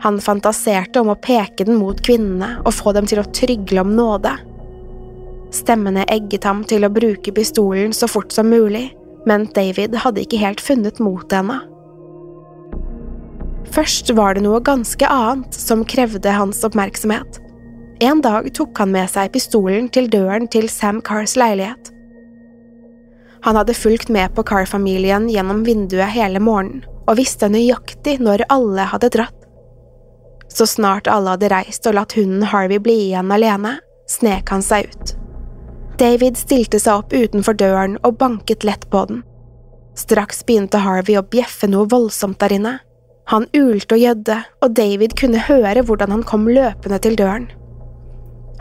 Han 0.01 0.17
fantaserte 0.25 1.03
om 1.03 1.13
å 1.13 1.19
peke 1.21 1.67
den 1.69 1.77
mot 1.77 2.01
kvinnene 2.01 2.63
og 2.63 2.73
få 2.73 2.97
dem 2.97 3.09
til 3.09 3.21
å 3.21 3.29
trygle 3.37 3.85
om 3.85 3.93
nåde. 3.99 4.33
Stemmene 5.53 6.09
egget 6.09 6.49
ham 6.49 6.65
til 6.65 6.89
å 6.89 6.93
bruke 6.93 7.37
pistolen 7.37 7.93
så 7.93 8.09
fort 8.09 8.33
som 8.33 8.49
mulig, 8.49 8.89
men 9.29 9.45
David 9.53 10.01
hadde 10.01 10.25
ikke 10.25 10.41
helt 10.41 10.65
funnet 10.65 11.05
motet 11.05 11.43
ennå. 11.43 11.61
Først 13.75 14.11
var 14.17 14.37
det 14.37 14.45
noe 14.47 14.61
ganske 14.65 15.09
annet 15.11 15.55
som 15.57 15.85
krevde 15.89 16.33
hans 16.33 16.63
oppmerksomhet. 16.67 17.41
En 18.05 18.21
dag 18.21 18.49
tok 18.55 18.77
han 18.79 18.93
med 18.93 19.09
seg 19.09 19.33
pistolen 19.33 19.89
til 19.93 20.11
døren 20.13 20.49
til 20.53 20.69
Sam 20.73 21.01
Cars 21.05 21.37
leilighet. 21.37 21.93
Han 23.47 23.57
hadde 23.57 23.77
fulgt 23.79 24.11
med 24.13 24.35
på 24.35 24.43
Carr-familien 24.43 25.29
gjennom 25.31 25.63
vinduet 25.65 26.13
hele 26.13 26.41
morgenen 26.43 26.85
og 27.07 27.21
visste 27.21 27.49
nøyaktig 27.49 28.19
når 28.19 28.43
alle 28.51 28.89
hadde 28.91 29.13
dratt. 29.15 29.37
Så 30.51 30.67
snart 30.67 31.09
alle 31.11 31.37
hadde 31.37 31.51
reist 31.53 31.87
og 31.87 31.95
latt 31.99 32.17
hunden 32.19 32.43
Harvey 32.51 32.81
bli 32.83 32.97
igjen 33.09 33.31
alene, 33.33 33.77
snek 34.11 34.51
han 34.51 34.65
seg 34.65 34.91
ut. 34.91 35.15
David 36.01 36.37
stilte 36.37 36.81
seg 36.83 37.05
opp 37.05 37.15
utenfor 37.15 37.57
døren 37.57 37.97
og 38.05 38.19
banket 38.21 38.67
lett 38.67 38.85
på 38.93 39.05
den. 39.09 39.23
Straks 39.97 40.43
begynte 40.45 40.83
Harvey 40.85 41.17
å 41.17 41.25
bjeffe 41.25 41.69
noe 41.71 41.89
voldsomt 41.89 42.41
der 42.43 42.57
inne. 42.59 42.75
Han 43.27 43.49
ulte 43.57 43.97
og 43.97 44.03
gjødde, 44.03 44.37
og 44.63 44.75
David 44.79 45.17
kunne 45.19 45.43
høre 45.49 45.83
hvordan 45.83 46.13
han 46.15 46.27
kom 46.27 46.47
løpende 46.47 46.99
til 47.03 47.17
døren. 47.19 47.49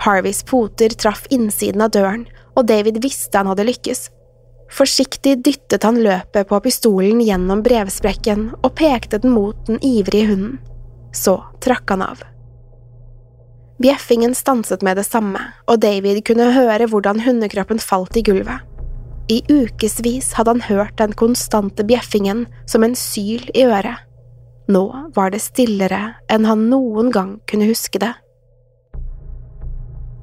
Harveys 0.02 0.42
poter 0.44 0.94
traff 0.98 1.28
innsiden 1.34 1.84
av 1.86 1.94
døren, 1.94 2.26
og 2.58 2.68
David 2.68 2.98
visste 3.04 3.38
han 3.38 3.50
hadde 3.52 3.68
lykkes. 3.68 4.08
Forsiktig 4.74 5.38
dyttet 5.46 5.86
han 5.86 6.02
løpet 6.02 6.50
på 6.50 6.60
pistolen 6.66 7.22
gjennom 7.22 7.62
brevsprekken 7.66 8.48
og 8.62 8.72
pekte 8.80 9.20
den 9.22 9.36
mot 9.36 9.60
den 9.70 9.78
ivrige 9.86 10.32
hunden. 10.32 10.56
Så 11.14 11.38
trakk 11.64 11.94
han 11.94 12.04
av. 12.04 12.24
Bjeffingen 13.80 14.34
stanset 14.36 14.82
med 14.88 14.98
det 14.98 15.06
samme, 15.06 15.42
og 15.68 15.82
David 15.84 16.24
kunne 16.28 16.54
høre 16.56 16.88
hvordan 16.90 17.22
hundekroppen 17.22 17.80
falt 17.80 18.18
i 18.18 18.24
gulvet. 18.26 18.64
I 19.30 19.42
ukevis 19.50 20.34
hadde 20.38 20.56
han 20.56 20.66
hørt 20.68 20.98
den 21.02 21.14
konstante 21.18 21.86
bjeffingen 21.86 22.46
som 22.70 22.86
en 22.86 22.96
syl 22.98 23.46
i 23.54 23.66
øret. 23.68 24.02
Nå 24.68 25.12
var 25.14 25.32
det 25.32 25.44
stillere 25.44 26.16
enn 26.32 26.46
han 26.50 26.68
noen 26.72 27.12
gang 27.14 27.36
kunne 27.50 27.70
huske 27.70 28.02
det. 28.02 28.14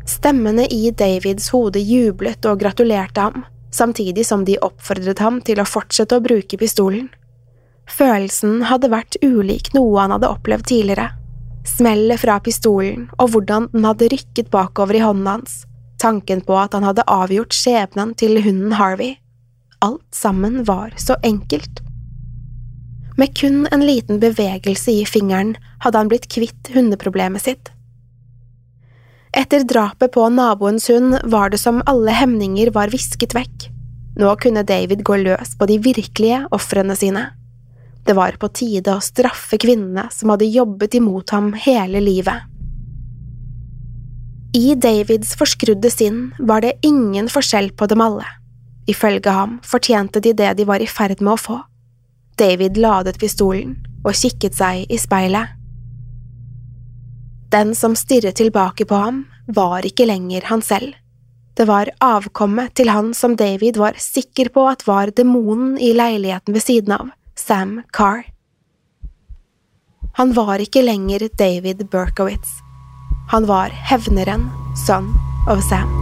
Stemmene 0.09 0.67
i 0.67 0.91
Davids 0.91 1.49
hode 1.55 1.81
jublet 1.81 2.45
og 2.51 2.59
gratulerte 2.61 3.23
ham, 3.23 3.45
samtidig 3.71 4.27
som 4.27 4.45
de 4.45 4.59
oppfordret 4.59 5.23
ham 5.23 5.39
til 5.47 5.63
å 5.63 5.69
fortsette 5.69 6.19
å 6.19 6.25
bruke 6.25 6.59
pistolen. 6.59 7.07
Følelsen 7.91 8.65
hadde 8.67 8.91
vært 8.93 9.19
ulik 9.23 9.73
noe 9.77 10.01
han 10.01 10.15
hadde 10.15 10.31
opplevd 10.31 10.69
tidligere. 10.71 11.11
Smellet 11.67 12.19
fra 12.19 12.41
pistolen 12.43 13.07
og 13.23 13.35
hvordan 13.35 13.69
den 13.73 13.87
hadde 13.87 14.11
rykket 14.11 14.51
bakover 14.51 14.99
i 14.99 15.05
hånden 15.05 15.29
hans, 15.31 15.63
tanken 16.03 16.43
på 16.43 16.59
at 16.59 16.75
han 16.75 16.87
hadde 16.87 17.07
avgjort 17.07 17.55
skjebnen 17.55 18.17
til 18.19 18.43
hunden 18.43 18.75
Harvey. 18.79 19.15
Alt 19.83 20.11
sammen 20.15 20.65
var 20.67 20.95
så 20.99 21.15
enkelt. 21.23 21.83
Med 23.23 23.37
kun 23.39 23.69
en 23.71 23.85
liten 23.87 24.19
bevegelse 24.19 24.91
i 24.91 25.03
fingeren 25.07 25.53
hadde 25.85 26.01
han 26.01 26.09
blitt 26.11 26.25
kvitt 26.33 26.73
hundeproblemet 26.75 27.45
sitt. 27.45 27.69
Etter 29.31 29.63
drapet 29.63 30.11
på 30.17 30.25
naboens 30.35 30.89
hund 30.91 31.21
var 31.31 31.53
det 31.53 31.61
som 31.63 31.79
alle 31.87 32.11
hemninger 32.19 32.73
var 32.75 32.91
visket 32.91 33.37
vekk. 33.39 33.69
Nå 34.19 34.35
kunne 34.43 34.67
David 34.67 35.07
gå 35.07 35.21
løs 35.23 35.55
på 35.55 35.71
de 35.71 35.79
virkelige 35.87 36.43
ofrene 36.51 36.99
sine. 36.99 37.29
Det 38.03 38.19
var 38.19 38.35
på 38.43 38.51
tide 38.59 38.99
å 38.99 39.05
straffe 39.05 39.61
kvinnene 39.63 40.09
som 40.11 40.35
hadde 40.35 40.51
jobbet 40.51 40.99
imot 40.99 41.31
ham 41.31 41.55
hele 41.55 42.03
livet. 42.03 42.51
I 44.59 44.75
Davids 44.75 45.37
forskrudde 45.39 45.95
sinn 45.95 46.25
var 46.43 46.67
det 46.67 46.81
ingen 46.83 47.31
forskjell 47.31 47.71
på 47.71 47.87
dem 47.87 48.03
alle. 48.03 48.27
Ifølge 48.91 49.31
ham 49.31 49.61
fortjente 49.63 50.19
de 50.19 50.35
det 50.35 50.57
de 50.59 50.67
var 50.67 50.83
i 50.83 50.91
ferd 50.91 51.23
med 51.23 51.39
å 51.39 51.45
få. 51.51 51.67
David 52.39 52.79
ladet 52.81 53.19
pistolen 53.21 53.77
og 54.03 54.17
kikket 54.17 54.57
seg 54.57 54.89
i 54.91 54.99
speilet. 55.01 55.59
Den 57.53 57.75
som 57.77 57.95
stirret 57.99 58.39
tilbake 58.41 58.87
på 58.89 58.97
ham, 58.97 59.25
var 59.47 59.85
ikke 59.85 60.07
lenger 60.09 60.47
han 60.49 60.63
selv. 60.65 60.95
Det 61.53 61.67
var 61.69 61.91
avkommet 62.01 62.73
til 62.79 62.89
han 62.89 63.13
som 63.15 63.37
David 63.37 63.77
var 63.77 63.99
sikker 64.01 64.49
på 64.55 64.65
at 64.71 64.87
var 64.89 65.13
demonen 65.13 65.77
i 65.77 65.93
leiligheten 65.93 66.57
ved 66.57 66.65
siden 66.65 66.97
av, 66.97 67.11
Sam 67.37 67.83
Carr. 67.93 68.25
Han 70.17 70.33
var 70.37 70.61
ikke 70.65 70.85
lenger 70.85 71.29
David 71.39 71.85
Berkowitz. 71.93 72.61
Han 73.33 73.49
var 73.49 73.69
hevneren, 73.69 74.49
son 74.87 75.13
of 75.49 75.61
Sam. 75.69 76.02